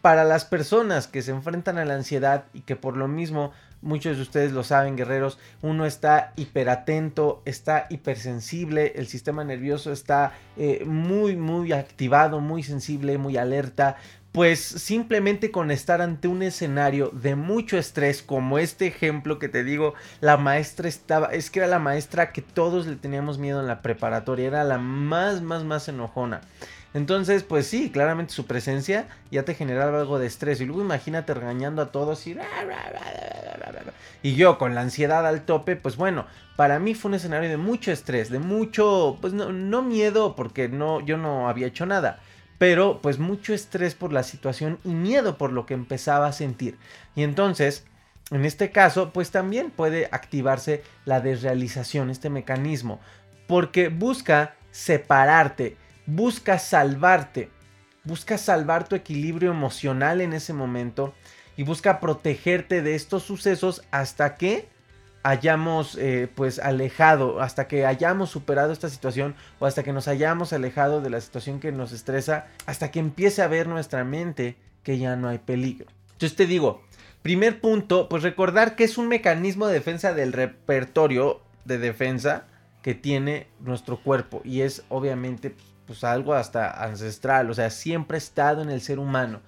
para 0.02 0.24
las 0.24 0.46
personas 0.46 1.08
que 1.08 1.22
se 1.22 1.32
enfrentan 1.32 1.78
a 1.78 1.86
la 1.86 1.96
ansiedad 1.96 2.46
y 2.54 2.62
que 2.62 2.76
por 2.76 2.98
lo 2.98 3.08
mismo 3.08 3.52
muchos 3.82 4.18
de 4.18 4.24
ustedes 4.24 4.52
lo 4.52 4.64
saben 4.64 4.98
guerreros, 4.98 5.38
uno 5.62 5.86
está 5.86 6.34
hiperatento, 6.36 7.42
está 7.46 7.86
hipersensible, 7.90 8.94
el 8.96 9.08
sistema 9.08 9.44
nervioso 9.44 9.92
está 9.92 10.34
eh, 10.58 10.84
muy 10.86 11.36
muy 11.36 11.72
activado, 11.72 12.40
muy 12.40 12.64
sensible, 12.64 13.18
muy 13.18 13.38
alerta, 13.38 13.98
pues 14.32 14.60
simplemente 14.60 15.50
con 15.50 15.72
estar 15.72 16.02
ante 16.02 16.28
un 16.28 16.44
escenario 16.44 17.10
de 17.10 17.36
mucho 17.36 17.78
estrés, 17.78 18.22
como 18.22 18.60
este 18.60 18.86
ejemplo 18.86 19.40
que 19.40 19.50
te 19.50 19.64
digo, 19.64 19.96
la 20.22 20.38
maestra 20.38 20.88
estaba, 20.88 21.28
es 21.28 21.50
que 21.50 21.60
era 21.60 21.68
la 21.68 21.80
maestra 21.80 22.32
que 22.32 22.42
todos 22.42 22.86
le 22.86 22.98
teníamos 22.98 23.40
miedo 23.40 23.60
en 23.60 23.68
la 23.68 23.82
preparatoria, 23.82 24.48
era 24.48 24.64
la 24.64 24.78
más, 24.78 25.42
más, 25.42 25.64
más 25.64 25.88
enojona. 25.88 26.42
Entonces, 26.98 27.44
pues 27.44 27.68
sí, 27.68 27.92
claramente 27.92 28.34
su 28.34 28.48
presencia 28.48 29.08
ya 29.30 29.44
te 29.44 29.54
generaba 29.54 30.00
algo 30.00 30.18
de 30.18 30.26
estrés. 30.26 30.60
Y 30.62 30.66
luego 30.66 30.82
imagínate 30.82 31.36
regañando 31.36 31.84
a 31.84 31.92
todos 31.92 32.26
y... 32.26 32.36
Y 34.24 34.34
yo 34.34 34.58
con 34.58 34.74
la 34.74 34.82
ansiedad 34.82 35.28
al 35.28 35.46
tope, 35.46 35.76
pues 35.76 35.96
bueno, 35.96 36.26
para 36.56 36.80
mí 36.80 36.96
fue 36.96 37.10
un 37.10 37.16
escenario 37.16 37.50
de 37.50 37.58
mucho 37.58 37.92
estrés, 37.92 38.32
de 38.32 38.40
mucho, 38.40 39.18
pues 39.22 39.32
no, 39.34 39.52
no 39.52 39.84
miedo 39.84 40.36
porque 40.36 40.70
no, 40.70 41.00
yo 41.02 41.18
no 41.18 41.48
había 41.50 41.68
hecho 41.68 41.86
nada. 41.86 42.20
pero 42.58 43.00
pues 43.02 43.20
mucho 43.20 43.54
estrés 43.54 43.96
por 43.96 44.14
la 44.14 44.24
situación 44.24 44.80
y 44.84 44.90
miedo 44.90 45.38
por 45.38 45.52
lo 45.52 45.66
que 45.66 45.74
empezaba 45.74 46.28
a 46.28 46.34
sentir. 46.34 46.78
Y 47.16 47.24
entonces, 47.24 47.86
en 48.32 48.46
este 48.46 48.72
caso, 48.72 49.12
pues 49.14 49.32
también 49.32 49.72
puede 49.72 50.10
activarse 50.12 50.84
la 51.06 51.22
desrealización, 51.22 52.10
este 52.10 52.30
mecanismo, 52.30 53.00
porque 53.48 53.90
busca 53.90 54.56
separarte, 54.72 55.78
busca 56.08 56.58
salvarte, 56.58 57.52
busca 58.04 58.38
salvar 58.38 58.88
tu 58.88 58.96
equilibrio 58.96 59.52
emocional 59.52 60.22
en 60.22 60.34
ese 60.34 60.54
momento 60.54 61.14
y 61.56 61.64
busca 61.64 62.00
protegerte 62.00 62.82
de 62.82 62.96
estos 62.96 63.24
sucesos 63.24 63.84
hasta 63.92 64.38
que 64.38 64.70
hayamos 65.24 65.98
eh, 65.98 66.30
pues 66.34 66.60
alejado, 66.60 67.42
hasta 67.42 67.68
que 67.68 67.86
hayamos 67.86 68.30
superado 68.30 68.72
esta 68.72 68.90
situación 68.90 69.36
o 69.60 69.66
hasta 69.66 69.84
que 69.84 69.92
nos 69.92 70.08
hayamos 70.08 70.54
alejado 70.54 71.02
de 71.02 71.10
la 71.10 71.20
situación 71.20 71.60
que 71.60 71.74
nos 71.74 71.92
estresa, 71.92 72.48
hasta 72.66 72.92
que 72.92 73.00
empiece 73.00 73.42
a 73.42 73.48
ver 73.48 73.68
nuestra 73.68 74.06
mente 74.06 74.56
que 74.84 74.98
ya 74.98 75.18
no 75.18 75.28
hay 75.28 75.40
peligro. 75.40 75.88
Entonces 76.14 76.38
te 76.38 76.46
digo, 76.46 76.82
primer 77.24 77.60
punto, 77.60 78.08
pues 78.08 78.24
recordar 78.24 78.78
que 78.78 78.86
es 78.86 78.98
un 78.98 79.10
mecanismo 79.10 79.68
de 79.68 79.74
defensa 79.74 80.14
del 80.14 80.32
repertorio 80.32 81.42
de 81.66 81.78
defensa 81.78 82.46
que 82.82 82.96
tiene 82.96 83.48
nuestro 83.60 84.02
cuerpo 84.02 84.42
y 84.46 84.62
es 84.62 84.86
obviamente 84.88 85.54
pues 85.88 86.04
algo 86.04 86.34
hasta 86.34 86.84
ancestral, 86.84 87.50
o 87.50 87.54
sea, 87.54 87.72
siempre 87.72 88.18
ha 88.18 88.20
estado 88.20 88.62
en 88.62 88.70
el 88.70 88.82
ser 88.82 89.00
humano. 89.00 89.40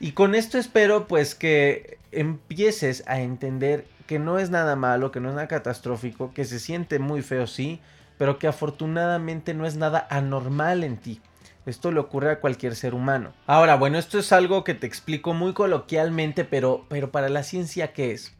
Y 0.00 0.12
con 0.12 0.34
esto 0.34 0.58
espero 0.58 1.06
pues 1.06 1.34
que 1.34 1.98
empieces 2.10 3.04
a 3.06 3.20
entender 3.20 3.86
que 4.06 4.18
no 4.18 4.38
es 4.38 4.50
nada 4.50 4.74
malo, 4.76 5.12
que 5.12 5.20
no 5.20 5.28
es 5.28 5.34
nada 5.34 5.48
catastrófico, 5.48 6.32
que 6.32 6.44
se 6.44 6.58
siente 6.58 6.98
muy 6.98 7.22
feo, 7.22 7.46
sí, 7.46 7.80
pero 8.18 8.38
que 8.38 8.48
afortunadamente 8.48 9.54
no 9.54 9.66
es 9.66 9.76
nada 9.76 10.06
anormal 10.10 10.84
en 10.84 10.96
ti. 10.96 11.20
Esto 11.66 11.90
le 11.90 11.98
ocurre 11.98 12.30
a 12.30 12.40
cualquier 12.40 12.76
ser 12.76 12.94
humano. 12.94 13.32
Ahora, 13.46 13.74
bueno, 13.74 13.98
esto 13.98 14.18
es 14.18 14.32
algo 14.32 14.62
que 14.62 14.74
te 14.74 14.86
explico 14.86 15.34
muy 15.34 15.52
coloquialmente, 15.52 16.44
pero, 16.44 16.86
pero 16.88 17.10
para 17.10 17.28
la 17.28 17.42
ciencia, 17.42 17.92
¿qué 17.92 18.12
es? 18.12 18.34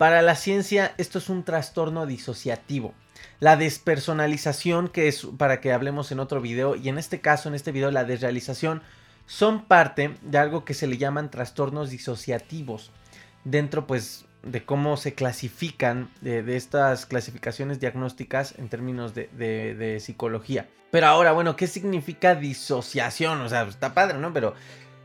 Para 0.00 0.22
la 0.22 0.34
ciencia, 0.34 0.94
esto 0.96 1.18
es 1.18 1.28
un 1.28 1.44
trastorno 1.44 2.06
disociativo. 2.06 2.94
La 3.38 3.58
despersonalización, 3.58 4.88
que 4.88 5.08
es 5.08 5.26
para 5.36 5.60
que 5.60 5.74
hablemos 5.74 6.10
en 6.10 6.20
otro 6.20 6.40
video, 6.40 6.74
y 6.74 6.88
en 6.88 6.96
este 6.96 7.20
caso, 7.20 7.50
en 7.50 7.54
este 7.54 7.70
video, 7.70 7.90
la 7.90 8.04
desrealización, 8.04 8.80
son 9.26 9.66
parte 9.66 10.16
de 10.22 10.38
algo 10.38 10.64
que 10.64 10.72
se 10.72 10.86
le 10.86 10.96
llaman 10.96 11.30
trastornos 11.30 11.90
disociativos. 11.90 12.92
Dentro, 13.44 13.86
pues, 13.86 14.24
de 14.42 14.64
cómo 14.64 14.96
se 14.96 15.12
clasifican 15.12 16.08
de, 16.22 16.56
estas 16.56 17.04
clasificaciones 17.04 17.78
diagnósticas 17.78 18.54
en 18.56 18.70
términos 18.70 19.12
de, 19.14 19.98
psicología. 20.00 20.66
Pero 20.90 21.08
ahora, 21.08 21.32
bueno, 21.32 21.56
¿qué 21.56 21.66
significa 21.66 22.34
disociación? 22.34 23.42
O 23.42 23.50
sea, 23.50 23.64
está 23.64 23.92
padre, 23.92 24.16
¿no? 24.16 24.32
Pero 24.32 24.54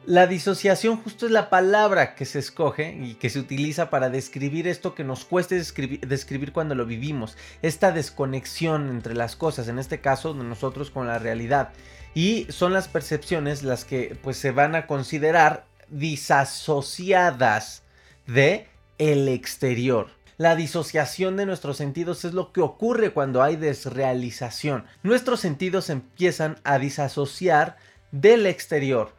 la 0.07 0.27
disociación 0.27 0.97
justo 0.97 1.25
es 1.25 1.31
la 1.31 1.49
palabra 1.49 2.15
que 2.15 2.25
se 2.25 2.39
escoge 2.39 2.95
y 2.99 3.15
que 3.15 3.29
se 3.29 3.39
utiliza 3.39 3.89
para 3.89 4.09
describir 4.09 4.67
esto 4.67 4.93
que 4.95 5.03
nos 5.03 5.25
cuesta 5.25 5.55
describir, 5.55 6.51
cuando 6.53 6.75
lo 6.75 6.85
vivimos. 6.85 7.37
Esta 7.61 7.91
desconexión 7.91 8.89
entre 8.89 9.15
las 9.15 9.35
cosas, 9.35 9.67
en 9.67 9.79
este 9.79 10.01
caso 10.01 10.33
de 10.33 10.43
nosotros 10.43 10.91
con 10.91 11.07
la 11.07 11.19
realidad. 11.19 11.69
Y 12.13 12.47
son 12.49 12.73
las 12.73 12.87
percepciones 12.87 13.63
las 13.63 13.85
que 13.85 14.17
pues 14.21 14.37
se 14.37 14.51
van 14.51 14.75
a 14.75 14.87
considerar 14.87 15.65
disasociadas 15.89 17.83
de 18.27 18.67
el 18.97 19.27
exterior. 19.27 20.07
La 20.37 20.55
disociación 20.55 21.37
de 21.37 21.45
nuestros 21.45 21.77
sentidos 21.77 22.25
es 22.25 22.33
lo 22.33 22.51
que 22.51 22.61
ocurre 22.61 23.11
cuando 23.11 23.41
hay 23.41 23.55
desrealización. 23.55 24.85
Nuestros 25.01 25.39
sentidos 25.39 25.89
empiezan 25.89 26.57
a 26.63 26.77
disasociar 26.77 27.77
del 28.11 28.45
exterior. 28.45 29.13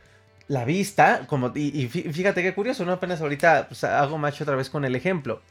La 0.49 0.65
vista, 0.65 1.27
como, 1.27 1.53
y, 1.55 1.89
fíjate 1.89 2.43
qué 2.43 2.55
curioso, 2.55 2.85
¿no? 2.85 2.93
Apenas 2.93 3.21
ahorita 3.21 3.67
pues, 3.69 3.83
hago 3.85 4.17
macho 4.19 4.45
otra 4.45 4.57
vez 4.57 4.71
con 4.71 4.85
el 4.85 4.95
ejemplo. 4.95 5.43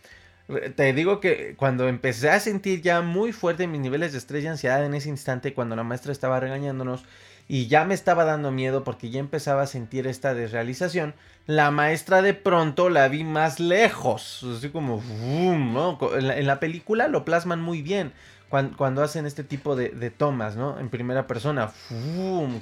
Te 0.76 0.94
digo 0.94 1.20
que 1.20 1.56
cuando 1.58 1.88
empecé 1.88 2.30
a 2.30 2.40
sentir 2.40 2.82
ya 2.82 3.02
muy 3.02 3.32
fuerte 3.32 3.66
mis 3.68 3.82
niveles 3.82 4.12
de 4.12 4.20
estrés 4.20 4.44
y 4.44 4.48
ansiedad 4.48 4.86
en 4.86 4.94
ese 4.94 5.10
instante, 5.10 5.54
cuando 5.54 5.76
la 5.76 5.84
maestra 5.84 6.12
estaba 6.12 6.40
regañándonos, 6.40 7.04
y 7.48 7.68
ya 7.68 7.84
me 7.86 7.94
estaba 7.94 8.26
dando 8.26 8.52
miedo 8.52 8.84
porque 8.84 9.10
ya 9.10 9.20
empezaba 9.20 9.64
a 9.64 9.68
sentir 9.68 10.08
esta 10.08 10.34
desrealización, 10.34 11.14
la 11.46 11.72
maestra 11.72 12.22
de 12.22 12.34
pronto 12.34 12.90
la 12.90 13.08
vi 13.08 13.24
más 13.24 13.60
lejos, 13.60 14.46
así 14.58 14.70
como, 14.70 15.02
en, 15.22 16.48
la, 16.48 16.60
película 16.60 17.08
lo 17.08 17.26
plasman 17.26 17.62
muy 17.62 17.82
bien 17.82 18.14
cuando, 18.50 19.04
hacen 19.04 19.26
este 19.26 19.44
tipo 19.44 19.76
de, 19.76 20.10
tomas, 20.12 20.56
¿no? 20.56 20.80
En 20.80 20.90
primera 20.90 21.28
persona, 21.28 21.72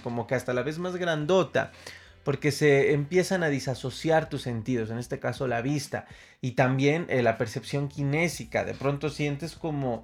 como 0.04 0.26
que 0.26 0.36
hasta 0.36 0.54
la 0.54 0.64
vez 0.64 0.80
más 0.80 0.96
grandota 0.96 1.72
porque 2.24 2.52
se 2.52 2.94
empiezan 2.94 3.44
a 3.44 3.50
disasociar 3.50 4.30
tus 4.30 4.42
sentidos, 4.42 4.90
en 4.90 4.98
este 4.98 5.20
caso 5.20 5.48
la 5.48 5.62
vista, 5.62 6.06
y 6.42 6.52
también 6.52 7.06
eh, 7.10 7.22
la 7.22 7.38
percepción 7.38 7.90
kinésica. 7.90 8.64
De 8.64 8.74
pronto 8.74 9.10
sientes 9.10 9.56
como 9.56 10.04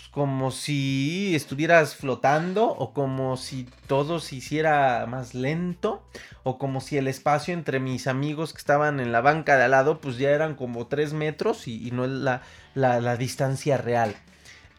pues, 0.00 0.08
como 0.08 0.50
si 0.50 1.34
estuvieras 1.34 1.94
flotando 1.94 2.66
o 2.66 2.94
como 2.94 3.36
si 3.36 3.68
todo 3.86 4.18
se 4.18 4.36
hiciera 4.36 5.04
más 5.06 5.34
lento 5.34 6.02
o 6.42 6.56
como 6.56 6.80
si 6.80 6.96
el 6.96 7.06
espacio 7.06 7.52
entre 7.52 7.80
mis 7.80 8.06
amigos 8.06 8.54
que 8.54 8.58
estaban 8.58 8.98
en 8.98 9.12
la 9.12 9.20
banca 9.20 9.58
de 9.58 9.64
al 9.64 9.72
lado 9.72 10.00
pues 10.00 10.16
ya 10.16 10.30
eran 10.30 10.54
como 10.54 10.86
3 10.86 11.12
metros 11.12 11.68
y, 11.68 11.90
no 11.90 12.06
la, 12.06 12.40
la, 12.74 13.16
distancia 13.18 13.76
real. 13.76 14.16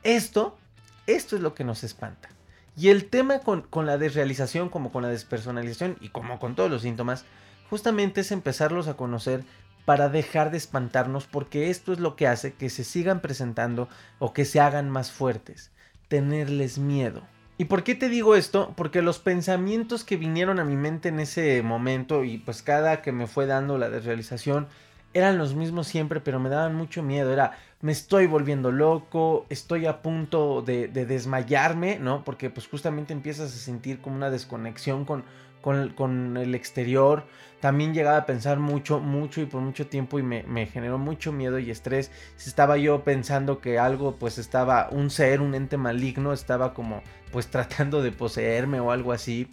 Esto, 0.01 0.57
esto 1.05 1.35
es 1.35 1.41
lo 1.43 1.53
que 1.53 1.65
nos 1.65 1.83
espanta. 1.83 2.29
Y 2.77 2.89
el 2.89 3.09
tema 3.09 3.39
con, 3.39 3.61
con 3.61 3.85
la 3.85 3.97
desrealización 3.97 4.69
como 4.69 4.91
con 4.91 5.03
la 5.03 5.09
despersonalización 5.09 5.97
y 5.99 6.09
como 6.09 6.39
con 6.39 6.55
todos 6.55 6.71
los 6.71 6.81
síntomas 6.83 7.25
justamente 7.69 8.21
es 8.21 8.31
empezarlos 8.31 8.87
a 8.87 8.95
conocer 8.95 9.43
para 9.85 10.09
dejar 10.09 10.51
de 10.51 10.57
espantarnos 10.57 11.25
porque 11.25 11.69
esto 11.69 11.93
es 11.93 11.99
lo 11.99 12.15
que 12.15 12.27
hace 12.27 12.53
que 12.53 12.69
se 12.69 12.83
sigan 12.83 13.19
presentando 13.19 13.89
o 14.19 14.33
que 14.33 14.45
se 14.45 14.59
hagan 14.59 14.89
más 14.89 15.11
fuertes, 15.11 15.71
tenerles 16.07 16.77
miedo. 16.77 17.23
¿Y 17.57 17.65
por 17.65 17.83
qué 17.83 17.93
te 17.93 18.09
digo 18.09 18.35
esto? 18.35 18.73
Porque 18.75 19.01
los 19.01 19.19
pensamientos 19.19 20.03
que 20.03 20.17
vinieron 20.17 20.59
a 20.59 20.65
mi 20.65 20.75
mente 20.75 21.09
en 21.09 21.19
ese 21.19 21.61
momento 21.61 22.23
y 22.23 22.39
pues 22.39 22.63
cada 22.63 23.01
que 23.01 23.11
me 23.11 23.27
fue 23.27 23.45
dando 23.45 23.77
la 23.77 23.89
desrealización 23.89 24.67
eran 25.13 25.37
los 25.37 25.55
mismos 25.55 25.87
siempre, 25.87 26.21
pero 26.21 26.39
me 26.39 26.49
daban 26.49 26.73
mucho 26.73 27.03
miedo. 27.03 27.31
Era, 27.31 27.57
me 27.81 27.91
estoy 27.91 28.27
volviendo 28.27 28.71
loco, 28.71 29.45
estoy 29.49 29.85
a 29.85 30.01
punto 30.01 30.61
de, 30.61 30.87
de 30.87 31.05
desmayarme, 31.05 31.99
¿no? 31.99 32.23
Porque 32.23 32.49
pues 32.49 32.67
justamente 32.67 33.13
empiezas 33.13 33.53
a 33.53 33.57
sentir 33.57 34.01
como 34.01 34.15
una 34.15 34.29
desconexión 34.29 35.05
con, 35.05 35.23
con, 35.61 36.37
el 36.37 36.55
exterior. 36.55 37.25
También 37.59 37.93
llegaba 37.93 38.17
a 38.17 38.25
pensar 38.25 38.59
mucho, 38.59 38.99
mucho 38.99 39.41
y 39.41 39.45
por 39.45 39.61
mucho 39.61 39.87
tiempo 39.87 40.19
y 40.19 40.23
me, 40.23 40.65
generó 40.65 40.97
mucho 40.97 41.31
miedo 41.31 41.59
y 41.59 41.69
estrés. 41.69 42.11
Estaba 42.37 42.77
yo 42.77 43.03
pensando 43.03 43.61
que 43.61 43.77
algo 43.77 44.15
pues 44.15 44.37
estaba, 44.37 44.89
un 44.91 45.09
ser, 45.09 45.41
un 45.41 45.53
ente 45.53 45.77
maligno, 45.77 46.33
estaba 46.33 46.73
como 46.73 47.01
pues 47.31 47.47
tratando 47.51 48.01
de 48.01 48.11
poseerme 48.11 48.79
o 48.79 48.91
algo 48.91 49.11
así. 49.11 49.47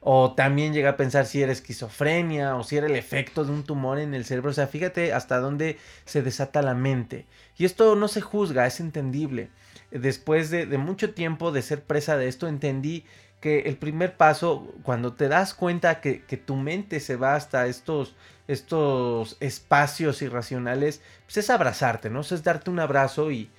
O 0.00 0.32
también 0.34 0.72
llega 0.72 0.90
a 0.90 0.96
pensar 0.96 1.26
si 1.26 1.42
era 1.42 1.52
esquizofrenia 1.52 2.56
o 2.56 2.62
si 2.62 2.76
era 2.76 2.86
el 2.86 2.96
efecto 2.96 3.44
de 3.44 3.52
un 3.52 3.64
tumor 3.64 3.98
en 3.98 4.14
el 4.14 4.24
cerebro. 4.24 4.50
O 4.50 4.54
sea, 4.54 4.66
fíjate 4.66 5.12
hasta 5.12 5.38
dónde 5.38 5.78
se 6.04 6.22
desata 6.22 6.62
la 6.62 6.74
mente. 6.74 7.26
Y 7.56 7.64
esto 7.64 7.96
no 7.96 8.08
se 8.08 8.20
juzga, 8.20 8.66
es 8.66 8.80
entendible. 8.80 9.50
Después 9.90 10.50
de, 10.50 10.66
mucho 10.78 11.14
tiempo 11.14 11.50
de 11.50 11.62
ser 11.62 11.82
presa 11.82 12.16
de 12.16 12.28
esto, 12.28 12.46
entendí 12.46 13.04
que 13.40 13.60
el 13.60 13.76
primer 13.76 14.16
paso, 14.16 14.72
cuando 14.82 15.14
te 15.14 15.28
das 15.28 15.54
cuenta 15.54 16.00
que, 16.00 16.18
tu 16.44 16.56
mente 16.56 17.00
se 17.00 17.16
va 17.16 17.34
hasta 17.34 17.66
estos, 17.66 18.14
estos 18.48 19.36
espacios 19.40 20.22
irracionales, 20.22 21.00
pues 21.24 21.38
es 21.38 21.50
abrazarte, 21.50 22.10
¿no? 22.10 22.20
es 22.20 22.42
darte 22.42 22.70
un 22.70 22.80
abrazo 22.80 23.30
y, 23.30 23.50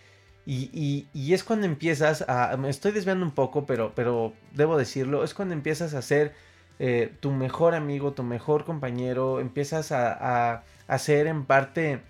y, 0.51 1.33
es 1.33 1.43
cuando 1.43 1.67
empiezas 1.67 2.25
a... 2.27 2.57
Me 2.57 2.69
estoy 2.69 2.91
desviando 2.91 3.23
un 3.23 3.31
poco, 3.31 3.65
pero, 3.65 3.93
pero 3.95 4.33
debo 4.53 4.77
decirlo, 4.77 5.23
es 5.23 5.35
cuando 5.35 5.53
empiezas 5.53 5.93
a 5.93 6.01
ser 6.01 6.33
eh, 6.79 7.13
tu 7.19 7.31
mejor 7.31 7.75
amigo, 7.75 8.13
tu 8.13 8.23
mejor 8.23 8.65
compañero, 8.65 9.39
empiezas 9.39 9.91
a, 9.91 10.53
a, 10.53 10.63
a 10.87 10.97
ser 10.97 11.27
en 11.27 11.45
parte 11.45 12.01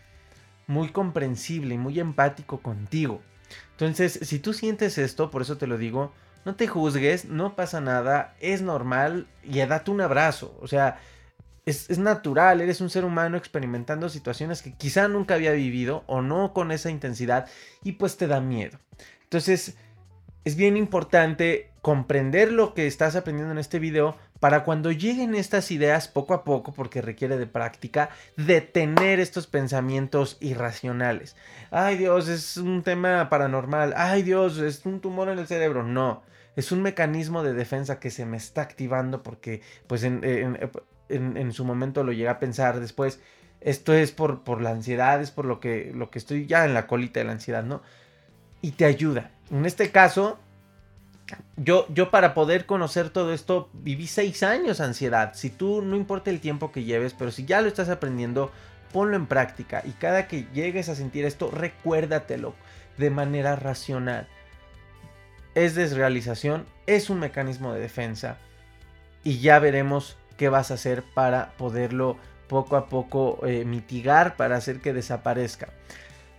muy 0.67 0.89
comprensible 0.89 1.75
y 1.75 1.77
muy 1.77 1.99
empático 1.99 2.59
contigo. 2.59 3.21
Entonces, 3.71 4.19
si 4.21 4.39
tú 4.39 4.53
sientes 4.53 4.97
esto, 4.97 5.31
por 5.31 5.41
eso 5.41 5.57
te 5.57 5.67
lo 5.67 5.77
digo, 5.77 6.13
no 6.45 6.55
te 6.55 6.67
juzgues, 6.67 7.25
no 7.25 7.55
pasa 7.55 7.81
nada, 7.81 8.35
es 8.39 8.61
normal 8.61 9.27
y 9.43 9.59
date 9.59 9.91
un 9.91 9.99
abrazo. 9.99 10.57
O 10.61 10.67
sea, 10.67 10.99
es, 11.69 11.99
natural, 11.99 12.61
eres 12.61 12.81
un 12.81 12.89
ser 12.89 13.05
humano 13.05 13.37
experimentando 13.37 14.09
situaciones 14.09 14.61
que 14.61 14.73
quizá 14.73 15.07
nunca 15.07 15.35
había 15.35 15.51
vivido 15.51 16.03
o 16.07 16.21
no 16.21 16.53
con 16.53 16.71
esa 16.71 16.89
intensidad 16.89 17.47
y 17.83 17.93
pues 17.93 18.17
te 18.17 18.27
da 18.27 18.41
miedo. 18.41 18.79
Entonces, 19.23 19.75
es 20.45 20.55
bien 20.55 20.77
importante 20.77 21.71
comprender 21.81 22.51
lo 22.51 22.73
que 22.73 22.87
estás 22.87 23.15
aprendiendo 23.15 23.51
en 23.51 23.59
este 23.59 23.79
video 23.79 24.17
para 24.39 24.63
cuando 24.63 24.91
lleguen 24.91 25.35
estas 25.35 25.69
ideas 25.71 26.07
poco 26.07 26.33
a 26.33 26.43
poco, 26.43 26.71
porque 26.71 27.01
requiere 27.01 27.37
de 27.37 27.45
práctica, 27.45 28.09
detener 28.37 29.19
estos 29.19 29.47
pensamientos 29.47 30.37
irracionales. 30.39 31.35
Ay 31.71 31.97
Dios, 31.97 32.29
es 32.29 32.57
un 32.57 32.83
tema 32.83 33.29
paranormal. 33.29 33.93
Ay 33.97 34.23
Dios, 34.23 34.57
es 34.59 34.85
un 34.85 35.01
tumor 35.01 35.29
en 35.29 35.39
el 35.39 35.47
cerebro. 35.47 35.83
No, 35.83 36.23
es 36.55 36.71
un 36.71 36.81
mecanismo 36.81 37.43
de 37.43 37.53
defensa 37.53 37.99
que 37.99 38.11
se 38.11 38.25
me 38.25 38.37
está 38.37 38.61
activando 38.61 39.23
porque 39.23 39.61
pues 39.87 40.03
en, 40.03 40.21
su 41.51 41.65
momento 41.65 42.03
lo 42.03 42.11
llegué 42.11 42.29
a 42.29 42.39
pensar 42.39 42.79
después. 42.79 43.19
Esto 43.61 43.93
es 43.93 44.11
por, 44.11 44.43
por 44.43 44.61
la 44.61 44.71
ansiedad, 44.71 45.21
es 45.21 45.31
por 45.31 45.45
lo 45.45 45.59
que, 45.59 45.91
lo 45.93 46.09
que 46.09 46.19
estoy 46.19 46.45
ya 46.45 46.65
en 46.65 46.73
la 46.73 46.87
colita 46.87 47.19
de 47.19 47.25
la 47.25 47.33
ansiedad, 47.33 47.63
¿no? 47.63 47.81
Y 48.61 48.71
te 48.71 48.85
ayuda. 48.85 49.31
En 49.51 49.65
este 49.65 49.91
caso, 49.91 50.39
yo, 51.57 51.85
yo 51.89 52.09
para 52.09 52.33
poder 52.33 52.65
conocer 52.65 53.09
todo 53.09 53.33
esto 53.33 53.69
viví 53.73 54.07
seis 54.07 54.43
años 54.43 54.79
ansiedad. 54.79 55.33
Si 55.33 55.49
tú 55.49 55.81
no 55.81 55.95
importa 55.95 56.29
el 56.29 56.39
tiempo 56.39 56.71
que 56.71 56.83
lleves, 56.83 57.13
pero 57.13 57.31
si 57.31 57.45
ya 57.45 57.61
lo 57.61 57.67
estás 57.67 57.89
aprendiendo, 57.89 58.51
ponlo 58.91 59.15
en 59.15 59.27
práctica. 59.27 59.81
Y 59.85 59.91
cada 59.91 60.27
que 60.27 60.47
llegues 60.53 60.89
a 60.89 60.95
sentir 60.95 61.25
esto, 61.25 61.51
recuérdatelo 61.51 62.55
de 62.97 63.09
manera 63.09 63.55
racional. 63.55 64.27
Es 65.55 65.75
desrealización, 65.75 66.65
es 66.85 67.09
un 67.09 67.19
mecanismo 67.19 67.73
de 67.73 67.81
defensa. 67.81 68.37
Y 69.23 69.39
ya 69.39 69.59
veremos 69.59 70.17
qué 70.39 70.47
vas 70.47 70.71
a 70.71 70.75
hacer 70.75 71.03
para 71.03 71.51
poderlo 71.57 72.17
poco 72.47 72.77
a 72.77 72.87
poco 72.87 73.45
eh, 73.45 73.65
mitigar, 73.65 74.37
para 74.37 74.55
hacer 74.55 74.79
que 74.79 74.93
desaparezca. 74.93 75.67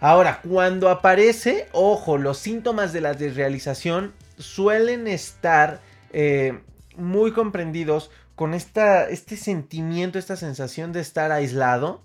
Ahora, 0.00 0.40
cuando 0.40 0.88
aparece, 0.88 1.68
ojo, 1.72 2.16
los 2.16 2.38
síntomas 2.38 2.94
de 2.94 3.02
la 3.02 3.12
desrealización 3.12 4.14
suelen 4.38 5.06
estar 5.06 5.82
eh, 6.14 6.60
muy 6.96 7.32
comprendidos 7.32 8.10
con 8.36 8.54
esta, 8.54 9.10
este 9.10 9.36
sentimiento, 9.36 10.18
esta 10.18 10.36
sensación 10.36 10.92
de 10.92 11.00
estar 11.00 11.30
aislado, 11.30 12.00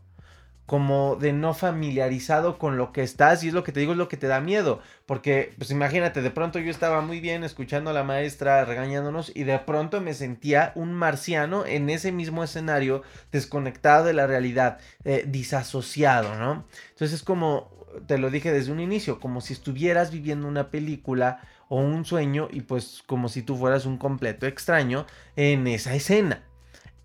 como 0.66 1.16
de 1.16 1.34
no 1.34 1.54
familiarizado 1.54 2.58
con 2.58 2.78
lo 2.78 2.92
que 2.92 3.04
estás 3.04 3.44
y 3.44 3.50
es 3.50 3.54
lo 3.54 3.64
que 3.64 3.72
te 3.72 3.80
digo 3.80 3.92
es 3.92 3.98
lo 3.98 4.08
que 4.08 4.18
te 4.18 4.28
da 4.28 4.42
miedo 4.42 4.82
porque 5.06 5.54
pues 5.58 5.72
imagínate 5.72 6.22
de 6.22 6.32
pronto 6.32 6.60
yo 6.60 6.72
estaba 6.72 7.02
muy 7.02 7.20
bien 7.20 7.44
escuchando 7.44 7.92
a 7.92 7.94
la 7.94 8.04
maestra 8.04 8.66
regañándonos 8.66 9.32
y 9.36 9.44
de 9.44 9.60
pronto 9.60 10.02
me 10.02 10.14
sentía 10.14 10.72
un 10.76 10.94
marciano 10.94 11.66
en 11.66 11.90
ese 11.90 12.12
mismo 12.12 12.44
escenario 12.44 13.04
desconectado 13.32 14.06
de 14.06 14.14
la 14.14 14.28
realidad 14.28 14.80
eh, 15.04 15.26
disasociado 15.28 16.36
no 16.36 16.66
entonces 16.90 17.14
es 17.14 17.24
como 17.24 17.76
te 18.08 18.18
lo 18.18 18.30
dije 18.30 18.52
desde 18.52 18.72
un 18.72 18.80
inicio 18.80 19.20
como 19.20 19.42
si 19.42 19.54
estuvieras 19.54 20.12
viviendo 20.12 20.48
una 20.48 20.72
película 20.72 21.42
o 21.68 21.80
un 21.80 22.06
sueño 22.06 22.48
y 22.52 22.62
pues 22.62 23.04
como 23.06 23.30
si 23.30 23.42
tú 23.42 23.56
fueras 23.56 23.86
un 23.86 23.98
completo 23.98 24.46
extraño 24.46 25.06
en 25.36 25.68
esa 25.68 25.96
escena. 25.96 26.44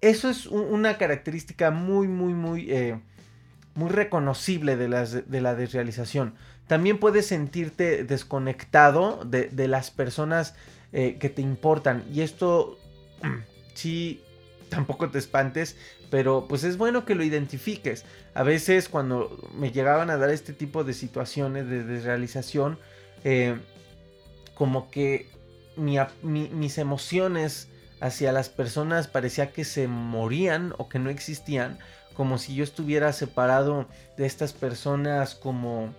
Eso 0.01 0.31
es 0.31 0.47
una 0.47 0.97
característica 0.97 1.71
muy 1.71 2.09
muy 2.09 2.33
muy 2.33 2.71
eh, 2.71 3.01
muy 3.81 3.89
reconocible 3.89 4.77
de, 4.77 4.89
las, 4.89 5.31
de 5.31 5.41
la 5.41 5.55
desrealización. 5.55 6.35
También 6.67 6.99
puedes 6.99 7.27
sentirte 7.27 8.05
desconectado 8.05 9.25
de, 9.25 9.69
las 9.69 9.91
personas 9.91 10.55
eh, 10.93 11.17
que 11.19 11.31
te 11.31 11.41
importan. 11.41 12.05
Y 12.13 12.21
esto 12.21 12.79
sí, 13.75 14.23
tampoco 14.69 15.11
te 15.11 15.19
espantes, 15.19 15.79
pero 16.11 16.45
pues 16.47 16.63
es 16.63 16.77
bueno 16.77 17.07
que 17.07 17.15
lo 17.15 17.25
identifiques. 17.25 18.05
A 18.35 18.43
veces 18.43 18.91
cuando 18.91 19.51
me 19.55 19.73
llegaban 19.73 20.11
a 20.11 20.19
dar 20.19 20.29
este 20.29 20.53
tipo 20.53 20.85
de 20.85 20.93
situaciones 20.93 21.67
de 21.67 21.83
desrealización, 21.83 22.79
eh, 23.25 23.59
como 24.55 24.91
que 24.91 25.31
mis 26.23 26.77
emociones 26.77 27.69
hacia 28.03 28.31
las 28.31 28.51
personas 28.51 29.09
parecía 29.09 29.53
que 29.53 29.65
se 29.65 29.89
morían 29.89 30.75
o 30.77 30.91
que 30.91 30.99
no 30.99 31.09
existían 31.09 31.79
como 32.15 32.39
si 32.39 32.55
yo 32.55 32.65
estuviera 32.65 33.13
separado 33.13 33.87
de 34.17 34.27
estas 34.27 34.53
personas 34.53 35.35
como, 35.35 35.95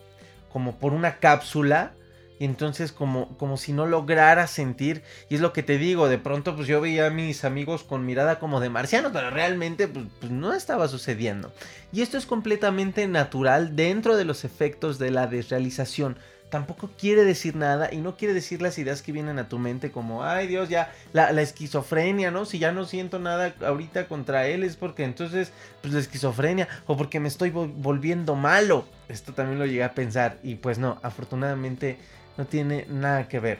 como 0.51 0.77
por 0.77 0.93
una 0.93 1.17
cápsula. 1.17 1.93
Y 2.39 2.45
entonces 2.45 2.91
como, 2.91 3.37
como 3.37 3.55
si 3.55 3.71
no 3.71 3.85
lograra 3.85 4.47
sentir, 4.47 5.03
y 5.29 5.35
es 5.35 5.41
lo 5.41 5.53
que 5.53 5.61
te 5.61 5.77
digo, 5.77 6.09
de 6.09 6.17
pronto 6.17 6.55
pues 6.55 6.67
yo 6.67 6.81
veía 6.81 7.05
a 7.05 7.11
mis 7.11 7.45
amigos 7.45 7.83
con 7.83 8.03
mirada 8.03 8.39
como 8.39 8.59
de 8.59 8.71
marciano, 8.71 9.11
pero 9.13 9.29
realmente 9.29 9.87
pues, 9.87 10.07
pues 10.19 10.31
no 10.31 10.51
estaba 10.55 10.87
sucediendo. 10.87 11.53
Y 11.93 12.01
esto 12.01 12.17
es 12.17 12.25
completamente 12.25 13.07
natural 13.07 13.75
dentro 13.75 14.17
de 14.17 14.25
los 14.25 14.43
efectos 14.43 14.97
de 14.97 15.11
la 15.11 15.27
desrealización 15.27 16.17
tampoco 16.51 16.89
quiere 16.99 17.23
decir 17.23 17.55
nada 17.55 17.91
y 17.91 17.97
no 17.97 18.17
quiere 18.17 18.33
decir 18.33 18.61
las 18.61 18.77
ideas 18.77 19.01
que 19.01 19.13
vienen 19.13 19.39
a 19.39 19.47
tu 19.47 19.57
mente 19.57 19.89
como, 19.89 20.23
ay 20.23 20.47
Dios, 20.47 20.67
ya 20.67 20.93
la, 21.13 21.29
esquizofrenia, 21.41 22.29
¿no? 22.29 22.45
Si 22.45 22.59
ya 22.59 22.73
no 22.73 22.85
siento 22.85 23.19
nada 23.19 23.55
ahorita 23.65 24.07
contra 24.07 24.45
él 24.47 24.63
es 24.63 24.75
porque 24.75 25.05
entonces, 25.05 25.53
pues 25.81 25.93
la 25.93 26.01
esquizofrenia 26.01 26.67
o 26.85 26.97
porque 26.97 27.21
me 27.21 27.29
estoy 27.29 27.49
volviendo 27.51 28.35
malo. 28.35 28.85
Esto 29.07 29.33
también 29.33 29.59
lo 29.59 29.65
llegué 29.65 29.85
a 29.85 29.93
pensar 29.93 30.37
y 30.43 30.55
pues 30.55 30.77
no, 30.77 30.99
afortunadamente 31.03 31.97
no 32.37 32.45
tiene 32.45 32.85
nada 32.89 33.29
que 33.29 33.39
ver. 33.39 33.59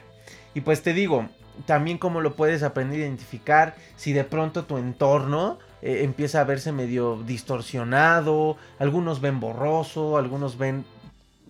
Y 0.54 0.60
pues 0.60 0.82
te 0.82 0.92
digo, 0.92 1.30
también 1.64 1.96
cómo 1.96 2.20
lo 2.20 2.36
puedes 2.36 2.62
aprender 2.62 3.00
a 3.00 3.04
identificar 3.04 3.74
si 3.96 4.12
de 4.12 4.24
pronto 4.24 4.66
tu 4.66 4.76
entorno 4.76 5.58
eh, 5.80 6.02
empieza 6.04 6.42
a 6.42 6.44
verse 6.44 6.72
medio 6.72 7.22
distorsionado, 7.26 8.58
algunos 8.78 9.22
ven 9.22 9.40
borroso, 9.40 10.18
algunos 10.18 10.58
ven 10.58 10.84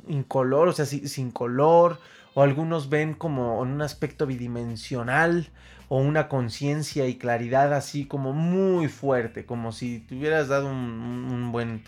incolor, 0.09 0.69
o 0.69 0.73
sea, 0.73 0.87
sin 0.87 1.31
color, 1.31 1.99
o 2.35 2.43
algunos 2.43 2.88
ven 2.88 3.15
como 3.15 3.61
un 3.61 3.83
aspecto 3.83 4.27
bidimensional, 4.27 5.51
o 5.88 5.99
una 5.99 6.27
conciencia 6.29 7.07
y 7.07 7.17
claridad 7.17 7.75
así 7.75 8.07
como 8.07 8.33
muy 8.33 8.88
fuerte, 8.88 9.45
como 9.45 9.73
si 9.73 9.99
te 9.99 10.15
hubieras 10.15 10.49
dado 10.49 10.69
un, 10.71 11.53
buen 11.53 11.83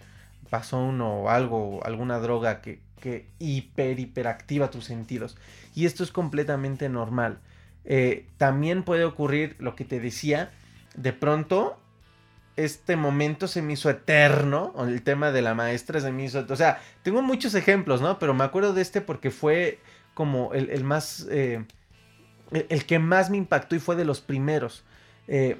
pasón 0.50 1.00
o 1.00 1.31
algo, 1.31 1.81
alguna 1.85 2.18
droga 2.18 2.61
que, 2.61 2.81
que 3.00 3.27
hiper, 3.38 3.98
hiperactiva 3.98 4.70
tus 4.70 4.85
sentidos. 4.85 5.38
Y 5.74 5.87
esto 5.87 6.05
es 6.05 6.12
completamente 6.12 6.90
normal. 6.90 7.38
Eh, 7.87 8.27
también 8.37 8.83
puede 8.83 9.05
ocurrir 9.05 9.57
lo 9.59 9.74
que 9.74 9.87
te 9.87 10.00
decía, 10.00 10.50
de 10.96 11.14
pronto 11.14 11.79
este 12.57 12.97
momento 12.97 13.49
se 13.49 13.62
me 13.62 13.73
hizo 13.73 13.90
eterno. 13.90 14.73
El 14.79 15.03
tema 15.03 15.33
de 15.33 15.43
la 15.43 15.55
maestra 15.55 16.01
se 16.01 16.12
me 16.12 16.25
hizo. 16.25 16.45
O 16.49 16.57
sea, 16.57 16.81
tengo 17.03 17.23
muchos 17.23 17.55
ejemplos, 17.55 18.01
¿no? 18.01 18.19
Pero 18.19 18.35
me 18.35 18.45
acuerdo 18.45 18.73
de 18.73 18.83
este 18.83 19.01
porque 19.01 19.31
fue 19.31 19.81
como 20.14 20.53
el, 20.55 20.85
más. 20.85 21.27
Eh, 21.31 21.64
el, 22.53 22.87
que 22.87 22.99
más 22.99 23.31
me 23.31 23.37
impactó 23.37 23.75
y 23.75 23.81
fue 23.81 23.97
de 23.97 24.05
los 24.05 24.21
primeros. 24.21 24.85
Eh, 25.27 25.59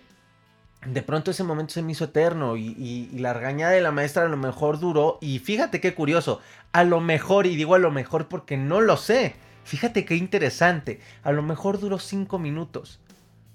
de 0.87 1.03
pronto 1.03 1.31
ese 1.31 1.45
momento 1.45 1.73
se 1.73 1.83
me 1.83 1.93
hizo 1.93 2.05
eterno 2.05 2.57
y, 2.59 2.67
y, 2.79 3.19
la 3.19 3.33
regañada 3.33 3.73
de 3.73 3.81
la 3.81 3.91
maestra 3.91 4.25
a 4.25 4.29
lo 4.29 4.37
mejor 4.37 4.79
duró. 4.79 5.19
Y 5.21 5.39
fíjate 5.39 5.81
qué 5.81 5.95
curioso. 5.95 6.41
A 6.73 6.85
lo 6.85 7.01
mejor, 7.01 7.47
y 7.47 7.57
digo 7.57 7.75
a 7.75 7.79
lo 7.79 7.91
mejor 7.91 8.29
porque 8.29 8.57
no 8.57 8.81
lo 8.81 8.97
sé. 8.97 9.35
Fíjate 9.65 10.05
qué 10.05 10.15
interesante. 10.15 11.01
A 11.23 11.33
lo 11.33 11.43
mejor 11.43 11.81
duró 11.81 11.99
cinco 11.99 12.39
minutos. 12.39 13.01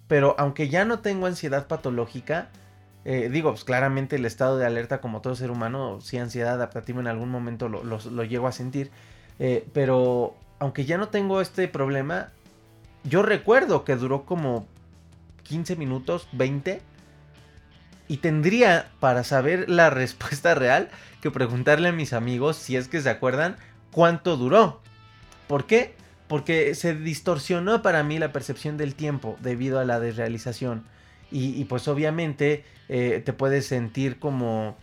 Pero 0.08 0.36
aunque 0.40 0.70
ya 0.70 0.86
no 0.86 1.00
tengo 1.00 1.28
ansiedad 1.28 1.68
patológica, 1.68 2.50
eh, 3.06 3.30
digo, 3.30 3.52
pues 3.52 3.64
claramente 3.64 4.18
el 4.18 4.26
estado 4.26 4.58
de 4.58 4.66
alerta, 4.66 5.02
como 5.02 5.22
todo 5.22 5.36
ser 5.36 5.52
humano, 5.52 6.00
si 6.02 6.18
ansiedad 6.18 6.54
adaptativa 6.54 7.00
en 7.00 7.08
algún 7.08 7.30
momento 7.30 7.70
lo, 7.70 7.84
lo, 7.84 8.24
llego 8.24 8.48
a 8.48 8.52
sentir. 8.52 8.92
Eh, 9.40 9.66
pero 9.74 10.36
aunque 10.60 10.86
ya 10.86 10.98
no 10.98 11.08
tengo 11.08 11.40
este 11.42 11.68
problema, 11.68 12.32
yo 13.04 13.22
recuerdo 13.24 13.86
que 13.86 13.96
duró 13.96 14.26
como 14.26 14.68
15 15.44 15.76
minutos, 15.78 16.28
20. 16.34 16.82
Y 18.08 18.18
tendría 18.18 18.90
para 19.00 19.24
saber 19.24 19.70
la 19.70 19.90
respuesta 19.90 20.56
real 20.56 20.90
que 21.22 21.32
preguntarle 21.32 21.90
a 21.90 21.94
mis 21.94 22.14
amigos, 22.14 22.58
si 22.58 22.76
es 22.76 22.88
que 22.88 23.02
se 23.02 23.10
acuerdan, 23.10 23.56
cuánto 23.92 24.36
duró. 24.36 24.82
¿Por 25.48 25.66
qué? 25.66 25.96
Porque 26.28 26.76
se 26.76 26.94
distorsionó 26.94 27.82
para 27.82 28.04
mí 28.04 28.20
la 28.20 28.32
percepción 28.32 28.78
del 28.78 28.94
tiempo 28.94 29.38
debido 29.42 29.80
a 29.80 29.86
la 29.86 30.00
desrealización. 30.00 30.84
Y, 31.32 31.64
pues 31.66 31.88
obviamente 31.88 32.64
eh, 32.88 33.22
te 33.24 33.34
puedes 33.34 33.68
sentir 33.68 34.18
como, 34.18 34.76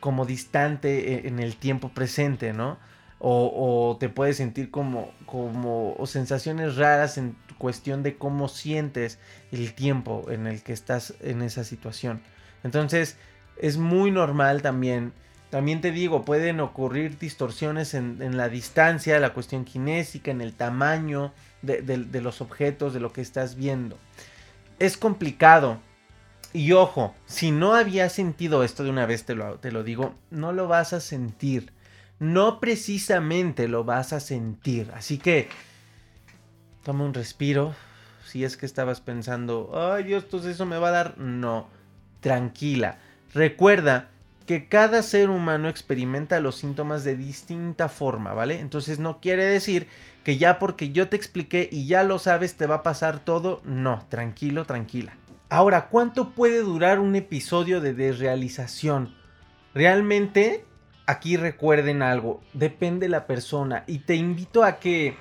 como 0.00 0.24
distante 0.24 1.28
en 1.28 1.38
el 1.38 1.56
tiempo 1.56 1.90
presente, 1.90 2.52
¿no? 2.52 2.78
O, 3.18 3.96
te 3.98 4.10
puedes 4.10 4.36
sentir 4.36 4.70
como, 4.70 5.10
como 5.24 5.96
sensaciones 6.04 6.76
raras 6.76 7.16
en 7.16 7.36
cuestión 7.56 8.02
de 8.02 8.16
cómo 8.16 8.48
sientes 8.48 9.18
el 9.50 9.72
tiempo 9.74 10.26
en 10.28 10.46
el 10.46 10.62
que 10.62 10.74
estás 10.74 11.14
en 11.20 11.40
esa 11.40 11.64
situación. 11.64 12.20
Entonces 12.64 13.16
es 13.56 13.78
muy 13.78 14.10
normal 14.10 14.60
también. 14.60 15.12
También 15.48 15.80
te 15.80 15.90
digo, 15.90 16.24
pueden 16.24 16.60
ocurrir 16.60 17.18
distorsiones 17.18 17.94
en, 17.94 18.36
la 18.36 18.48
distancia, 18.48 19.18
la 19.20 19.32
cuestión 19.32 19.64
kinésica, 19.64 20.30
en 20.30 20.40
el 20.40 20.52
tamaño 20.52 21.32
de 21.62 22.20
los 22.20 22.40
objetos, 22.40 22.92
de 22.92 23.00
lo 23.00 23.12
que 23.12 23.20
estás 23.20 23.54
viendo 23.54 23.96
es 24.78 24.96
complicado. 24.96 25.78
Y 26.52 26.72
ojo, 26.72 27.14
si 27.26 27.50
no 27.50 27.74
habías 27.74 28.12
sentido 28.12 28.62
esto 28.62 28.84
de 28.84 28.90
una 28.90 29.06
vez, 29.06 29.24
te 29.24 29.34
lo, 29.34 29.58
te 29.58 29.72
lo 29.72 29.82
digo, 29.82 30.14
no 30.30 30.52
lo 30.52 30.68
vas 30.68 30.92
a 30.92 31.00
sentir. 31.00 31.72
No 32.20 32.60
precisamente 32.60 33.66
lo 33.66 33.84
vas 33.84 34.12
a 34.12 34.20
sentir. 34.20 34.90
Así 34.94 35.18
que 35.18 35.48
toma 36.84 37.04
un 37.04 37.14
respiro. 37.14 37.74
Si 38.24 38.44
es 38.44 38.56
que 38.56 38.66
estabas 38.66 39.00
pensando, 39.00 39.72
ay 39.74 40.04
Dios, 40.04 40.24
pues 40.24 40.44
eso 40.44 40.64
me 40.64 40.78
va 40.78 40.88
a 40.88 40.92
dar. 40.92 41.18
No, 41.18 41.68
tranquila. 42.20 42.98
Recuerda 43.32 44.10
que 44.46 44.68
cada 44.68 45.02
ser 45.02 45.30
humano 45.30 45.68
experimenta 45.68 46.40
los 46.40 46.56
síntomas 46.56 47.04
de 47.04 47.16
distinta 47.16 47.88
forma, 47.88 48.34
¿vale? 48.34 48.60
Entonces 48.60 48.98
no 48.98 49.20
quiere 49.20 49.44
decir 49.44 49.88
que 50.22 50.36
ya 50.36 50.58
porque 50.58 50.90
yo 50.90 51.08
te 51.08 51.16
expliqué 51.16 51.68
y 51.70 51.86
ya 51.86 52.02
lo 52.02 52.18
sabes 52.18 52.56
te 52.56 52.66
va 52.66 52.76
a 52.76 52.82
pasar 52.82 53.20
todo. 53.24 53.62
No, 53.64 54.04
tranquilo, 54.08 54.64
tranquila. 54.64 55.16
Ahora, 55.48 55.88
¿cuánto 55.88 56.30
puede 56.30 56.60
durar 56.60 56.98
un 56.98 57.16
episodio 57.16 57.80
de 57.80 57.94
desrealización? 57.94 59.14
Realmente, 59.74 60.64
aquí 61.06 61.36
recuerden 61.36 62.02
algo, 62.02 62.42
depende 62.52 63.06
de 63.06 63.10
la 63.10 63.26
persona 63.26 63.84
y 63.86 64.00
te 64.00 64.14
invito 64.14 64.64
a 64.64 64.78
que 64.78 65.16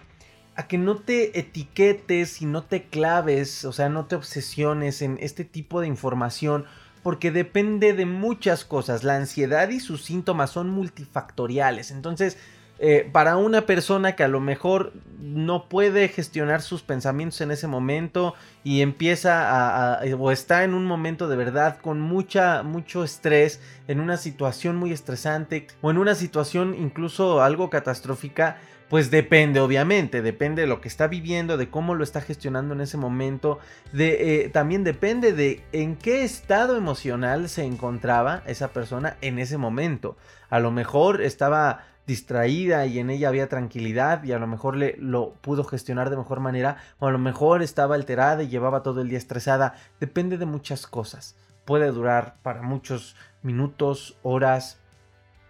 a 0.56 0.68
que 0.68 0.78
no 0.78 0.98
te 0.98 1.40
etiquetes 1.40 2.42
y 2.42 2.46
no 2.46 2.64
te 2.64 2.84
claves, 2.84 3.66
o 3.66 3.74
sea, 3.74 3.90
no 3.90 4.06
te 4.06 4.16
obsesiones 4.16 5.02
en 5.02 5.18
este 5.20 5.46
tipo 5.46 5.82
de 5.82 5.88
información, 5.88 6.66
porque 7.04 7.32
depende 7.32 7.94
de 7.94 8.06
muchas 8.06 8.66
cosas. 8.66 9.04
La 9.04 9.18
ansiedad 9.18 9.70
y 9.70 9.80
sus 9.80 10.04
síntomas 10.04 10.50
son 10.50 10.70
multifactoriales. 10.70 11.92
Entonces, 11.92 12.38
eh, 12.80 13.08
para 13.12 13.38
una 13.38 13.66
persona 13.66 14.16
que 14.16 14.24
a 14.24 14.28
lo 14.28 14.40
mejor 14.40 14.94
no 15.20 15.70
puede 15.70 16.08
gestionar 16.08 16.62
sus 16.62 16.82
pensamientos 16.82 17.40
en 17.42 17.52
ese 17.52 17.68
momento 17.68 18.34
y 18.64 18.82
empieza 18.82 19.94
a, 20.00 20.02
o 20.18 20.32
está 20.32 20.64
en 20.64 20.74
un 20.74 20.86
momento 20.86 21.30
de 21.30 21.36
verdad 21.36 21.78
con 21.82 22.02
mucha 22.02 22.64
mucho 22.64 23.04
estrés 23.04 23.62
en 23.88 24.00
una 24.00 24.18
situación 24.18 24.76
muy 24.76 24.92
estresante 24.92 25.68
o 25.82 25.92
en 25.92 25.98
una 25.98 26.16
situación 26.16 26.76
incluso 26.78 27.44
algo 27.44 27.70
catastrófica 27.70 28.58
pues 28.90 29.10
depende, 29.10 29.60
obviamente, 29.60 30.22
depende 30.22 30.64
de 30.64 30.68
lo 30.68 30.82
que 30.82 30.88
está 30.88 31.08
viviendo, 31.08 31.58
de 31.58 31.70
cómo 31.70 31.96
lo 31.96 32.04
está 32.04 32.22
gestionando 32.22 32.74
en 32.74 32.82
ese 32.82 32.98
momento, 32.98 33.60
de, 33.92 34.46
eh, 34.46 34.50
también 34.50 34.84
depende 34.84 35.34
de 35.34 35.64
en 35.72 35.96
qué 35.96 36.24
estado 36.24 36.78
emocional 36.78 37.50
se 37.50 37.64
encontraba 37.64 38.44
esa 38.46 38.70
persona 38.70 39.18
en 39.22 39.40
ese 39.40 39.58
momento. 39.58 40.16
A 40.50 40.60
lo 40.60 40.72
mejor 40.72 41.22
estaba 41.22 41.86
distraída 42.06 42.86
y 42.86 43.00
en 43.00 43.10
ella 43.10 43.30
había 43.30 43.48
tranquilidad 43.48 44.24
y 44.24 44.34
a 44.34 44.40
lo 44.40 44.48
mejor 44.48 44.76
le, 44.76 44.96
lo 45.00 45.34
pudo 45.42 45.64
gestionar 45.64 46.10
de 46.10 46.18
mejor 46.18 46.40
manera 46.40 46.78
o 47.00 47.08
a 47.08 47.12
lo 47.12 47.18
mejor 47.18 47.62
estaba 47.62 47.96
alterada 47.96 48.44
y 48.44 48.50
llevaba 48.50 48.84
todo 48.84 49.02
el 49.02 49.10
día 49.10 49.18
estresada. 49.18 49.76
Depende 50.00 50.38
de 50.38 50.46
muchas 50.46 50.86
cosas. 50.86 51.36
Puede 51.66 51.88
durar 51.92 52.36
para 52.44 52.62
muchos 52.62 53.16
minutos, 53.42 54.18
horas, 54.22 54.80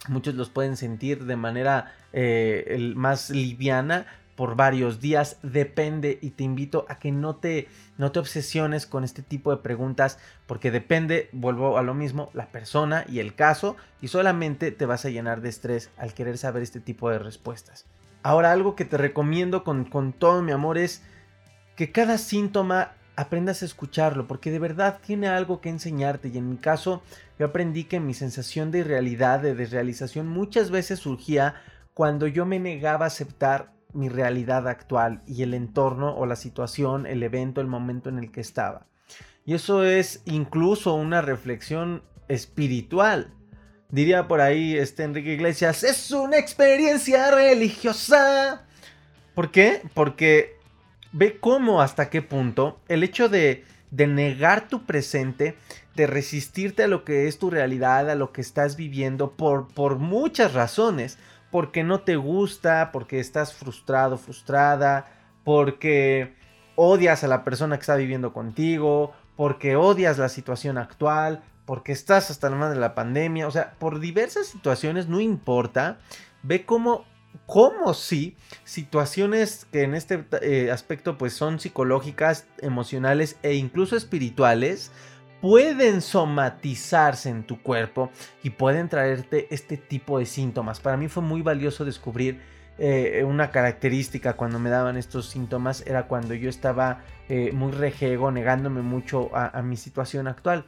Muchos 0.09 0.35
los 0.35 0.49
pueden 0.49 0.75
sentir 0.75 1.25
de 1.25 1.35
manera 1.35 1.93
eh, 2.11 2.91
más 2.95 3.29
liviana 3.29 4.05
por 4.35 4.55
varios 4.55 4.99
días, 4.99 5.37
depende 5.43 6.17
y 6.21 6.31
te 6.31 6.43
invito 6.43 6.85
a 6.89 6.97
que 6.97 7.11
no 7.11 7.35
te, 7.35 7.67
no 7.97 8.11
te 8.11 8.19
obsesiones 8.19 8.87
con 8.87 9.03
este 9.03 9.21
tipo 9.21 9.51
de 9.51 9.61
preguntas 9.61 10.17
porque 10.47 10.71
depende, 10.71 11.29
vuelvo 11.31 11.77
a 11.77 11.83
lo 11.83 11.93
mismo, 11.93 12.31
la 12.33 12.47
persona 12.47 13.05
y 13.07 13.19
el 13.19 13.35
caso 13.35 13.77
y 14.01 14.07
solamente 14.07 14.71
te 14.71 14.85
vas 14.85 15.05
a 15.05 15.09
llenar 15.09 15.41
de 15.41 15.49
estrés 15.49 15.91
al 15.97 16.13
querer 16.13 16.37
saber 16.37 16.63
este 16.63 16.79
tipo 16.79 17.09
de 17.09 17.19
respuestas. 17.19 17.85
Ahora 18.23 18.51
algo 18.51 18.75
que 18.75 18.85
te 18.85 18.97
recomiendo 18.97 19.63
con, 19.63 19.85
con 19.85 20.13
todo 20.13 20.41
mi 20.41 20.51
amor 20.51 20.77
es 20.77 21.03
que 21.75 21.91
cada 21.91 22.17
síntoma 22.17 22.93
aprendas 23.15 23.61
a 23.61 23.65
escucharlo, 23.65 24.27
porque 24.27 24.51
de 24.51 24.59
verdad 24.59 24.99
tiene 25.05 25.27
algo 25.27 25.61
que 25.61 25.69
enseñarte. 25.69 26.29
Y 26.29 26.37
en 26.37 26.49
mi 26.49 26.57
caso, 26.57 27.03
yo 27.39 27.45
aprendí 27.45 27.85
que 27.85 27.99
mi 27.99 28.13
sensación 28.13 28.71
de 28.71 28.79
irrealidad, 28.79 29.39
de 29.39 29.55
desrealización, 29.55 30.27
muchas 30.27 30.71
veces 30.71 30.99
surgía 30.99 31.55
cuando 31.93 32.27
yo 32.27 32.45
me 32.45 32.59
negaba 32.59 33.05
a 33.05 33.07
aceptar 33.07 33.73
mi 33.93 34.09
realidad 34.09 34.67
actual 34.67 35.21
y 35.27 35.43
el 35.43 35.53
entorno 35.53 36.15
o 36.15 36.25
la 36.25 36.35
situación, 36.35 37.05
el 37.05 37.21
evento, 37.21 37.61
el 37.61 37.67
momento 37.67 38.09
en 38.09 38.17
el 38.17 38.31
que 38.31 38.41
estaba. 38.41 38.87
Y 39.45 39.53
eso 39.53 39.83
es 39.83 40.21
incluso 40.25 40.95
una 40.95 41.21
reflexión 41.21 42.03
espiritual. 42.27 43.33
Diría 43.89 44.27
por 44.27 44.41
ahí 44.41 44.75
este 44.75 45.03
Enrique 45.03 45.33
Iglesias, 45.33 45.83
es 45.83 46.09
una 46.11 46.37
experiencia 46.37 47.29
religiosa. 47.29 48.65
¿Por 49.35 49.51
qué? 49.51 49.81
Porque 49.93 50.57
ve 51.13 51.39
cómo 51.39 51.81
hasta 51.81 52.09
qué 52.09 52.21
punto 52.21 52.79
el 52.89 53.03
hecho 53.03 53.29
de, 53.29 53.63
negar 53.91 54.67
tu 54.67 54.85
presente, 54.85 55.55
de 55.95 56.07
resistirte 56.07 56.83
a 56.83 56.87
lo 56.87 57.05
que 57.05 57.27
es 57.27 57.37
tu 57.37 57.49
realidad, 57.49 58.09
a 58.09 58.15
lo 58.15 58.33
que 58.33 58.41
estás 58.41 58.75
viviendo 58.75 59.31
por, 59.31 59.67
por 59.67 59.99
muchas 59.99 60.53
razones, 60.53 61.17
porque 61.51 61.83
no 61.83 62.01
te 62.01 62.15
gusta, 62.15 62.89
porque 62.91 63.19
estás 63.19 63.53
frustrado, 63.53 64.17
frustrada, 64.17 65.05
porque 65.43 66.33
odias 66.75 67.23
a 67.23 67.27
la 67.27 67.43
persona 67.43 67.77
que 67.77 67.81
está 67.81 67.95
viviendo 67.95 68.33
contigo, 68.33 69.13
porque 69.35 69.75
odias 69.75 70.17
la 70.17 70.29
situación 70.29 70.79
actual, 70.79 71.43
porque 71.65 71.91
estás 71.91 72.31
hasta 72.31 72.49
la 72.49 72.55
mano 72.55 72.73
de 72.73 72.79
la 72.79 72.95
pandemia, 72.95 73.47
o 73.47 73.51
sea, 73.51 73.73
por 73.77 73.99
diversas 73.99 74.47
situaciones, 74.47 75.07
no 75.07 75.19
importa, 75.19 75.99
ve 76.41 76.65
cómo 76.65 77.05
como 77.45 77.93
si 77.93 78.35
situaciones 78.63 79.67
que 79.71 79.83
en 79.83 79.95
este 79.95 80.25
eh, 80.41 80.71
aspecto 80.71 81.17
pues 81.17 81.33
son 81.33 81.59
psicológicas, 81.59 82.47
emocionales 82.59 83.37
e 83.43 83.55
incluso 83.55 83.95
espirituales 83.95 84.91
pueden 85.41 86.01
somatizarse 86.01 87.29
en 87.29 87.43
tu 87.43 87.61
cuerpo 87.61 88.11
y 88.43 88.51
pueden 88.51 88.87
traerte 88.87 89.47
este 89.51 89.75
tipo 89.75 90.19
de 90.19 90.25
síntomas. 90.25 90.79
Para 90.79 90.95
mí 90.95 91.09
fue 91.09 91.21
muy 91.21 91.41
valioso 91.41 91.83
descubrir 91.83 92.41
eh, 92.79 93.23
una 93.27 93.51
característica 93.51 94.33
cuando 94.33 94.57
me 94.57 94.69
daban 94.69 94.97
estos 94.97 95.29
síntomas 95.29 95.85
era 95.85 96.07
cuando 96.07 96.33
yo 96.33 96.49
estaba 96.49 97.01
eh, 97.27 97.51
muy 97.53 97.71
rejego, 97.71 98.31
negándome 98.31 98.81
mucho 98.81 99.29
a 99.35 99.61
mi 99.61 99.77
situación 99.77 100.27
actual. 100.27 100.65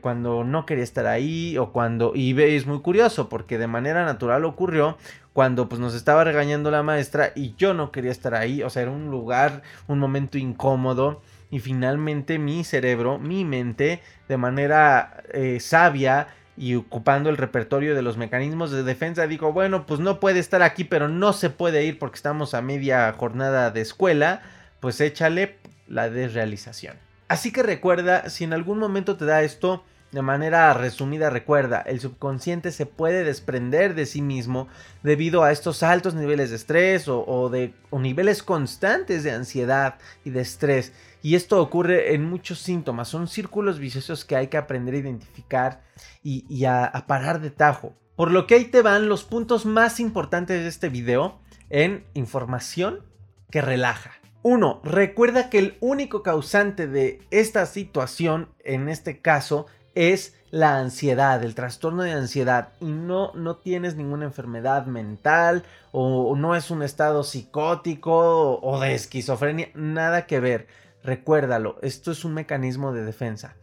Cuando 0.00 0.42
no 0.42 0.64
quería 0.64 0.82
estar 0.82 1.06
ahí 1.06 1.56
o 1.58 1.70
cuando 1.70 2.12
y 2.16 2.34
es 2.42 2.66
muy 2.66 2.80
curioso 2.80 3.28
porque 3.28 3.58
de 3.58 3.68
manera 3.68 4.04
natural 4.06 4.46
ocurrió 4.46 4.96
cuando 5.40 5.70
pues 5.70 5.80
nos 5.80 5.94
estaba 5.94 6.22
regañando 6.22 6.70
la 6.70 6.82
maestra 6.82 7.32
y 7.34 7.54
yo 7.56 7.72
no 7.72 7.92
quería 7.92 8.10
estar 8.10 8.34
ahí, 8.34 8.62
o 8.62 8.68
sea, 8.68 8.82
era 8.82 8.90
un 8.90 9.10
lugar, 9.10 9.62
un 9.86 9.98
momento 9.98 10.36
incómodo 10.36 11.22
y 11.50 11.60
finalmente 11.60 12.38
mi 12.38 12.62
cerebro, 12.62 13.18
mi 13.18 13.46
mente 13.46 14.02
de 14.28 14.36
manera 14.36 15.24
eh, 15.32 15.58
sabia 15.58 16.26
y 16.58 16.74
ocupando 16.74 17.30
el 17.30 17.38
repertorio 17.38 17.94
de 17.94 18.02
los 18.02 18.18
mecanismos 18.18 18.70
de 18.70 18.82
defensa, 18.82 19.26
dijo, 19.26 19.50
bueno, 19.50 19.86
pues 19.86 19.98
no 19.98 20.20
puede 20.20 20.40
estar 20.40 20.62
aquí, 20.62 20.84
pero 20.84 21.08
no 21.08 21.32
se 21.32 21.48
puede 21.48 21.86
ir 21.86 21.98
porque 21.98 22.16
estamos 22.16 22.52
a 22.52 22.60
media 22.60 23.10
jornada 23.14 23.70
de 23.70 23.80
escuela, 23.80 24.42
pues 24.78 25.00
échale 25.00 25.56
la 25.88 26.10
desrealización. 26.10 26.96
Así 27.28 27.50
que 27.50 27.62
recuerda, 27.62 28.28
si 28.28 28.44
en 28.44 28.52
algún 28.52 28.78
momento 28.78 29.16
te 29.16 29.24
da 29.24 29.40
esto, 29.40 29.84
de 30.12 30.22
manera 30.22 30.74
resumida, 30.74 31.30
recuerda, 31.30 31.82
el 31.82 32.00
subconsciente 32.00 32.72
se 32.72 32.84
puede 32.84 33.22
desprender 33.22 33.94
de 33.94 34.06
sí 34.06 34.22
mismo 34.22 34.66
debido 35.04 35.44
a 35.44 35.52
estos 35.52 35.84
altos 35.84 36.14
niveles 36.14 36.50
de 36.50 36.56
estrés 36.56 37.06
o, 37.06 37.48
de 37.48 37.74
niveles 37.92 38.42
constantes 38.42 39.22
de 39.22 39.30
ansiedad 39.30 39.98
y 40.24 40.30
de 40.30 40.40
estrés. 40.40 40.92
Y 41.22 41.36
esto 41.36 41.62
ocurre 41.62 42.14
en 42.14 42.24
muchos 42.24 42.58
síntomas. 42.58 43.06
Son 43.08 43.28
círculos 43.28 43.78
viciosos 43.78 44.24
que 44.24 44.34
hay 44.34 44.48
que 44.48 44.56
aprender 44.56 44.94
a 44.94 44.98
identificar 44.98 45.82
y, 46.24 46.64
a, 46.64 47.04
parar 47.06 47.40
de 47.40 47.50
tajo. 47.50 47.94
Por 48.16 48.32
lo 48.32 48.46
que 48.46 48.56
ahí 48.56 48.64
te 48.64 48.82
van 48.82 49.08
los 49.08 49.22
puntos 49.22 49.64
más 49.64 50.00
importantes 50.00 50.60
de 50.60 50.68
este 50.68 50.88
video 50.88 51.40
en 51.68 52.04
información 52.14 53.04
que 53.50 53.60
relaja. 53.60 54.12
1. 54.42 54.80
Recuerda 54.82 55.50
que 55.50 55.58
el 55.58 55.76
único 55.80 56.22
causante 56.22 56.86
de 56.86 57.20
esta 57.30 57.66
situación, 57.66 58.48
en 58.64 58.88
este 58.88 59.20
caso, 59.20 59.66
es 59.94 60.34
la 60.50 60.78
ansiedad, 60.78 61.42
el 61.44 61.54
trastorno 61.54 62.02
de 62.02 62.12
ansiedad 62.12 62.70
y 62.80 62.86
no, 62.86 63.32
no 63.34 63.56
tienes 63.56 63.94
ninguna 63.94 64.24
enfermedad 64.24 64.86
mental 64.86 65.64
o 65.92 66.34
no 66.36 66.56
es 66.56 66.70
un 66.70 66.82
estado 66.82 67.22
psicótico 67.22 68.58
o 68.60 68.80
de 68.80 68.94
esquizofrenia, 68.94 69.68
nada 69.74 70.26
que 70.26 70.40
ver. 70.40 70.66
Recuérdalo, 71.02 71.78
esto 71.82 72.10
es 72.10 72.24
un 72.24 72.34
mecanismo 72.34 72.92
de 72.92 73.04
defensa. 73.04 73.54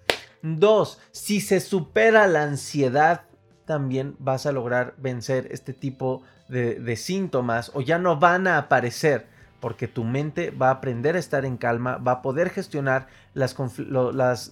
2. 0.41 0.99
Si 1.11 1.41
se 1.41 1.59
supera 1.59 2.27
la 2.27 2.43
ansiedad, 2.43 3.23
también 3.65 4.15
vas 4.19 4.45
a 4.45 4.51
lograr 4.51 4.95
vencer 4.97 5.47
este 5.51 5.73
tipo 5.73 6.23
de 6.47 6.95
síntomas 6.95 7.71
o 7.73 7.81
ya 7.81 7.99
no 7.99 8.17
van 8.17 8.47
a 8.47 8.57
aparecer 8.57 9.27
porque 9.59 9.87
tu 9.87 10.03
mente 10.03 10.51
va 10.51 10.67
a 10.67 10.73
aprender 10.73 11.15
a 11.15 11.19
estar 11.19 11.45
en 11.45 11.57
calma, 11.57 11.97
va 11.97 12.13
a 12.13 12.21
poder 12.21 12.49
gestionar 12.49 13.07
las, 13.33 13.55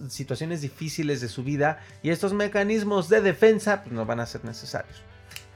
situaciones 0.09 0.61
difíciles 0.61 1.21
de 1.21 1.27
su 1.27 1.43
vida 1.43 1.79
y 2.01 2.09
estos 2.09 2.33
mecanismos 2.33 3.09
de 3.09 3.21
defensa 3.21 3.83
pues, 3.83 3.93
no 3.93 4.05
van 4.05 4.19
a 4.19 4.25
ser 4.25 4.43
necesarios. 4.45 5.01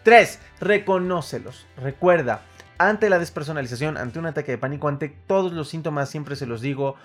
3. 0.03 0.39
Reconócelos. 0.59 1.65
Recuerda, 1.77 2.41
ante 2.77 3.09
la 3.09 3.19
despersonalización, 3.19 3.97
ante 3.97 4.19
un 4.19 4.27
ataque 4.27 4.53
de 4.53 4.57
pánico, 4.57 4.87
ante 4.87 5.09
todos 5.09 5.51
los 5.51 5.69
síntomas, 5.69 6.09
siempre 6.09 6.35
se 6.35 6.45
los 6.45 6.61
digo, 6.61 6.95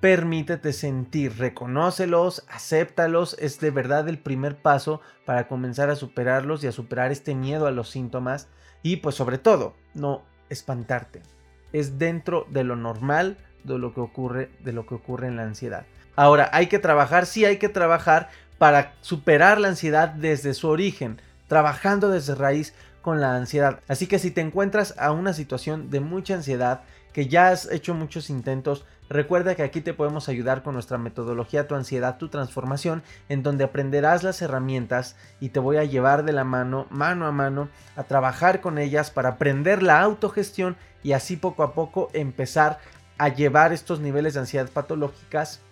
permítete 0.00 0.72
sentir, 0.72 1.38
reconócelos, 1.38 2.44
acéptalos, 2.48 3.36
es 3.40 3.58
de 3.58 3.70
verdad 3.70 4.08
el 4.08 4.18
primer 4.18 4.56
paso 4.56 5.00
para 5.24 5.48
comenzar 5.48 5.90
a 5.90 5.96
superarlos 5.96 6.62
y 6.62 6.66
a 6.66 6.72
superar 6.72 7.10
este 7.10 7.34
miedo 7.34 7.66
a 7.66 7.72
los 7.72 7.90
síntomas 7.90 8.48
y 8.82 8.96
pues 8.96 9.14
sobre 9.14 9.38
todo, 9.38 9.74
no 9.94 10.22
espantarte 10.48 11.22
es 11.72 11.98
dentro 11.98 12.46
de 12.50 12.64
lo 12.64 12.76
normal 12.76 13.36
de 13.64 13.78
lo 13.78 13.92
que 13.92 14.00
ocurre, 14.00 14.50
de 14.60 14.72
lo 14.72 14.86
que 14.86 14.94
ocurre 14.94 15.26
en 15.26 15.36
la 15.36 15.42
ansiedad. 15.42 15.84
Ahora, 16.14 16.48
hay 16.52 16.68
que 16.68 16.78
trabajar, 16.78 17.26
sí 17.26 17.44
hay 17.44 17.58
que 17.58 17.68
trabajar 17.68 18.30
para 18.58 18.94
superar 19.00 19.60
la 19.60 19.68
ansiedad 19.68 20.08
desde 20.08 20.54
su 20.54 20.68
origen, 20.68 21.20
trabajando 21.48 22.08
desde 22.08 22.34
raíz 22.34 22.74
con 23.02 23.20
la 23.20 23.36
ansiedad. 23.36 23.80
Así 23.86 24.06
que 24.06 24.18
si 24.18 24.30
te 24.30 24.40
encuentras 24.40 24.94
a 24.98 25.12
una 25.12 25.32
situación 25.32 25.90
de 25.90 26.00
mucha 26.00 26.34
ansiedad, 26.34 26.82
que 27.16 27.28
ya 27.28 27.48
has 27.48 27.72
hecho 27.72 27.94
muchos 27.94 28.28
intentos, 28.28 28.84
recuerda 29.08 29.54
que 29.54 29.62
aquí 29.62 29.80
te 29.80 29.94
podemos 29.94 30.28
ayudar 30.28 30.62
con 30.62 30.74
nuestra 30.74 30.98
metodología 30.98 31.66
Tu 31.66 31.74
ansiedad, 31.74 32.18
tu 32.18 32.28
transformación, 32.28 33.02
en 33.30 33.42
donde 33.42 33.64
aprenderás 33.64 34.22
las 34.22 34.42
herramientas 34.42 35.16
y 35.40 35.48
te 35.48 35.58
voy 35.58 35.78
a 35.78 35.84
llevar 35.84 36.26
de 36.26 36.34
la 36.34 36.44
mano, 36.44 36.86
mano 36.90 37.26
a 37.26 37.32
mano, 37.32 37.70
a 37.96 38.02
trabajar 38.02 38.60
con 38.60 38.76
ellas 38.76 39.10
para 39.10 39.30
aprender 39.30 39.82
la 39.82 40.02
autogestión 40.02 40.76
y 41.02 41.12
así 41.12 41.38
poco 41.38 41.62
a 41.62 41.72
poco 41.72 42.10
empezar 42.12 42.80
a 43.16 43.30
llevar 43.30 43.72
estos 43.72 43.98
niveles 43.98 44.34
de 44.34 44.40
ansiedad 44.40 44.68
patológicas 44.68 45.62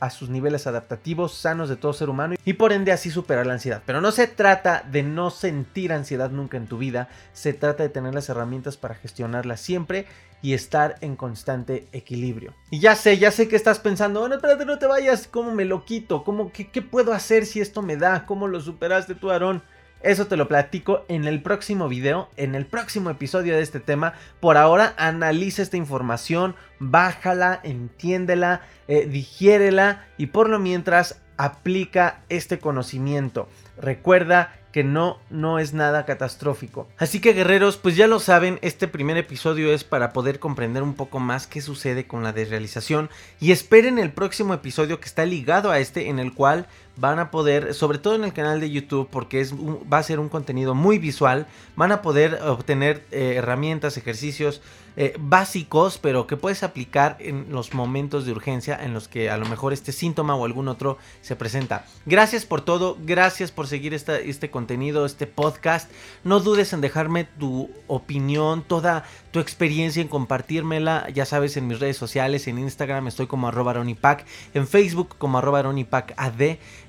a 0.00 0.10
sus 0.10 0.30
niveles 0.30 0.66
adaptativos 0.66 1.34
sanos 1.34 1.68
de 1.68 1.76
todo 1.76 1.92
ser 1.92 2.08
humano 2.08 2.34
y 2.44 2.54
por 2.54 2.72
ende 2.72 2.90
así 2.90 3.10
superar 3.10 3.46
la 3.46 3.52
ansiedad. 3.52 3.82
Pero 3.86 4.00
no 4.00 4.10
se 4.10 4.26
trata 4.26 4.82
de 4.90 5.02
no 5.02 5.30
sentir 5.30 5.92
ansiedad 5.92 6.30
nunca 6.30 6.56
en 6.56 6.66
tu 6.66 6.78
vida, 6.78 7.08
se 7.32 7.52
trata 7.52 7.82
de 7.82 7.90
tener 7.90 8.14
las 8.14 8.28
herramientas 8.28 8.76
para 8.76 8.94
gestionarla 8.94 9.56
siempre 9.56 10.06
y 10.42 10.54
estar 10.54 10.96
en 11.00 11.16
constante 11.16 11.86
equilibrio. 11.92 12.54
Y 12.70 12.80
ya 12.80 12.94
sé, 12.96 13.18
ya 13.18 13.30
sé 13.30 13.48
que 13.48 13.56
estás 13.56 13.78
pensando, 13.78 14.20
bueno, 14.20 14.36
espérate, 14.36 14.64
no 14.64 14.78
te 14.78 14.86
vayas, 14.86 15.28
¿cómo 15.28 15.52
me 15.54 15.64
lo 15.64 15.84
quito? 15.84 16.24
¿Cómo, 16.24 16.52
qué, 16.52 16.82
puedo 16.82 17.12
hacer 17.12 17.46
si 17.46 17.60
esto 17.60 17.82
me 17.82 17.96
da? 17.96 18.26
¿Cómo 18.26 18.48
lo 18.48 18.60
superaste 18.60 19.14
tú, 19.14 19.30
Aarón? 19.30 19.62
Eso 20.02 20.26
te 20.26 20.38
lo 20.38 20.48
platico 20.48 21.04
en 21.08 21.26
el 21.26 21.42
próximo 21.42 21.86
video, 21.86 22.30
en 22.38 22.54
el 22.54 22.64
próximo 22.64 23.10
episodio 23.10 23.54
de 23.54 23.62
este 23.62 23.80
tema. 23.80 24.14
Por 24.40 24.56
ahora, 24.56 24.94
analiza 24.96 25.60
esta 25.60 25.76
información, 25.76 26.54
bájala, 26.78 27.60
entiéndela, 27.62 28.62
eh, 28.88 29.06
digiérela 29.06 30.06
y 30.16 30.28
por 30.28 30.48
lo 30.48 30.58
mientras 30.58 31.20
aplica 31.36 32.20
este 32.30 32.58
conocimiento. 32.58 33.48
Recuerda 33.78 34.54
que 34.72 34.84
no, 34.84 35.18
no 35.30 35.58
es 35.58 35.74
nada 35.74 36.04
catastrófico. 36.04 36.88
Así 36.98 37.20
que 37.20 37.32
guerreros, 37.32 37.76
pues 37.76 37.96
ya 37.96 38.06
lo 38.06 38.20
saben, 38.20 38.58
este 38.62 38.88
primer 38.88 39.16
episodio 39.16 39.72
es 39.72 39.84
para 39.84 40.12
poder 40.12 40.38
comprender 40.38 40.82
un 40.82 40.94
poco 40.94 41.18
más 41.18 41.46
qué 41.46 41.60
sucede 41.60 42.06
con 42.06 42.22
la 42.22 42.32
desrealización 42.32 43.10
y 43.40 43.52
esperen 43.52 43.98
el 43.98 44.12
próximo 44.12 44.54
episodio 44.54 45.00
que 45.00 45.06
está 45.06 45.26
ligado 45.26 45.70
a 45.70 45.78
este 45.78 46.08
en 46.08 46.18
el 46.18 46.34
cual 46.34 46.66
van 46.96 47.18
a 47.18 47.30
poder, 47.30 47.74
sobre 47.74 47.98
todo 47.98 48.14
en 48.14 48.24
el 48.24 48.32
canal 48.32 48.60
de 48.60 48.70
YouTube, 48.70 49.08
porque 49.10 49.40
es 49.40 49.54
va 49.54 49.98
a 49.98 50.02
ser 50.02 50.20
un 50.20 50.28
contenido 50.28 50.74
muy 50.74 50.98
visual, 50.98 51.46
van 51.74 51.92
a 51.92 52.02
poder 52.02 52.34
obtener 52.42 53.04
eh, 53.10 53.34
herramientas, 53.36 53.96
ejercicios 53.96 54.60
eh, 55.02 55.14
básicos, 55.18 55.96
pero 55.96 56.26
que 56.26 56.36
puedes 56.36 56.62
aplicar 56.62 57.16
en 57.20 57.46
los 57.48 57.72
momentos 57.72 58.26
de 58.26 58.32
urgencia 58.32 58.78
en 58.78 58.92
los 58.92 59.08
que 59.08 59.30
a 59.30 59.38
lo 59.38 59.46
mejor 59.46 59.72
este 59.72 59.92
síntoma 59.92 60.34
o 60.34 60.44
algún 60.44 60.68
otro 60.68 60.98
se 61.22 61.36
presenta. 61.36 61.86
Gracias 62.04 62.44
por 62.44 62.60
todo, 62.60 62.98
gracias 63.00 63.50
por 63.50 63.66
seguir 63.66 63.94
este 63.94 64.50
contenido, 64.50 65.06
este 65.06 65.26
podcast. 65.26 65.90
No 66.22 66.40
dudes 66.40 66.74
en 66.74 66.82
dejarme 66.82 67.24
tu 67.24 67.70
opinión, 67.86 68.62
toda 68.62 69.04
tu 69.30 69.40
experiencia 69.40 70.02
en 70.02 70.08
compartírmela, 70.08 71.08
ya 71.08 71.24
sabes, 71.24 71.56
en 71.56 71.66
mis 71.66 71.80
redes 71.80 71.96
sociales, 71.96 72.46
en 72.46 72.58
Instagram 72.58 73.06
estoy 73.06 73.26
como 73.26 73.48
arroba 73.48 73.70
aronipac, 73.70 74.26
en 74.52 74.68
Facebook 74.68 75.14
como 75.16 75.38
arroba 75.38 75.60
ad, 75.60 76.42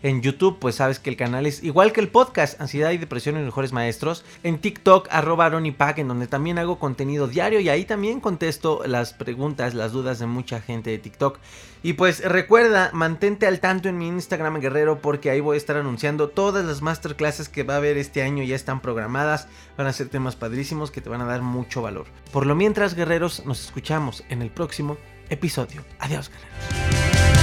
en 0.03 0.21
YouTube 0.21 0.57
pues 0.59 0.75
sabes 0.75 0.99
que 0.99 1.11
el 1.11 1.15
canal 1.15 1.45
es 1.45 1.63
igual 1.63 1.93
que 1.93 2.01
el 2.01 2.09
podcast, 2.09 2.59
Ansiedad 2.59 2.91
y 2.91 2.97
Depresión 2.97 3.37
en 3.37 3.45
Mejores 3.45 3.71
Maestros, 3.71 4.25
en 4.43 4.59
TikTok 4.59 5.07
arroba 5.11 5.45
aronipac, 5.45 5.97
en 5.99 6.09
donde 6.09 6.27
también 6.27 6.57
hago 6.57 6.77
contenido 6.77 7.27
diario 7.27 7.61
y 7.61 7.69
ahí 7.69 7.85
también 8.01 8.19
contesto 8.19 8.81
las 8.87 9.13
preguntas, 9.13 9.75
las 9.75 9.91
dudas 9.91 10.17
de 10.17 10.25
mucha 10.25 10.59
gente 10.59 10.89
de 10.89 10.97
TikTok. 10.97 11.37
Y 11.83 11.93
pues 11.93 12.27
recuerda, 12.27 12.89
mantente 12.93 13.45
al 13.45 13.59
tanto 13.59 13.89
en 13.89 13.99
mi 13.99 14.07
Instagram 14.07 14.59
guerrero 14.59 15.03
porque 15.03 15.29
ahí 15.29 15.39
voy 15.39 15.53
a 15.53 15.57
estar 15.57 15.77
anunciando 15.77 16.27
todas 16.27 16.65
las 16.65 16.81
masterclasses 16.81 17.47
que 17.47 17.61
va 17.61 17.75
a 17.75 17.77
haber 17.77 17.97
este 17.97 18.23
año, 18.23 18.43
ya 18.43 18.55
están 18.55 18.81
programadas, 18.81 19.47
van 19.77 19.85
a 19.85 19.93
ser 19.93 20.09
temas 20.09 20.35
padrísimos 20.35 20.89
que 20.89 21.01
te 21.01 21.09
van 21.09 21.21
a 21.21 21.25
dar 21.25 21.43
mucho 21.43 21.83
valor. 21.83 22.07
Por 22.33 22.47
lo 22.47 22.55
mientras, 22.55 22.95
guerreros, 22.95 23.45
nos 23.45 23.63
escuchamos 23.63 24.23
en 24.29 24.41
el 24.41 24.49
próximo 24.49 24.97
episodio. 25.29 25.83
Adiós, 25.99 26.31
guerreros. 26.31 27.40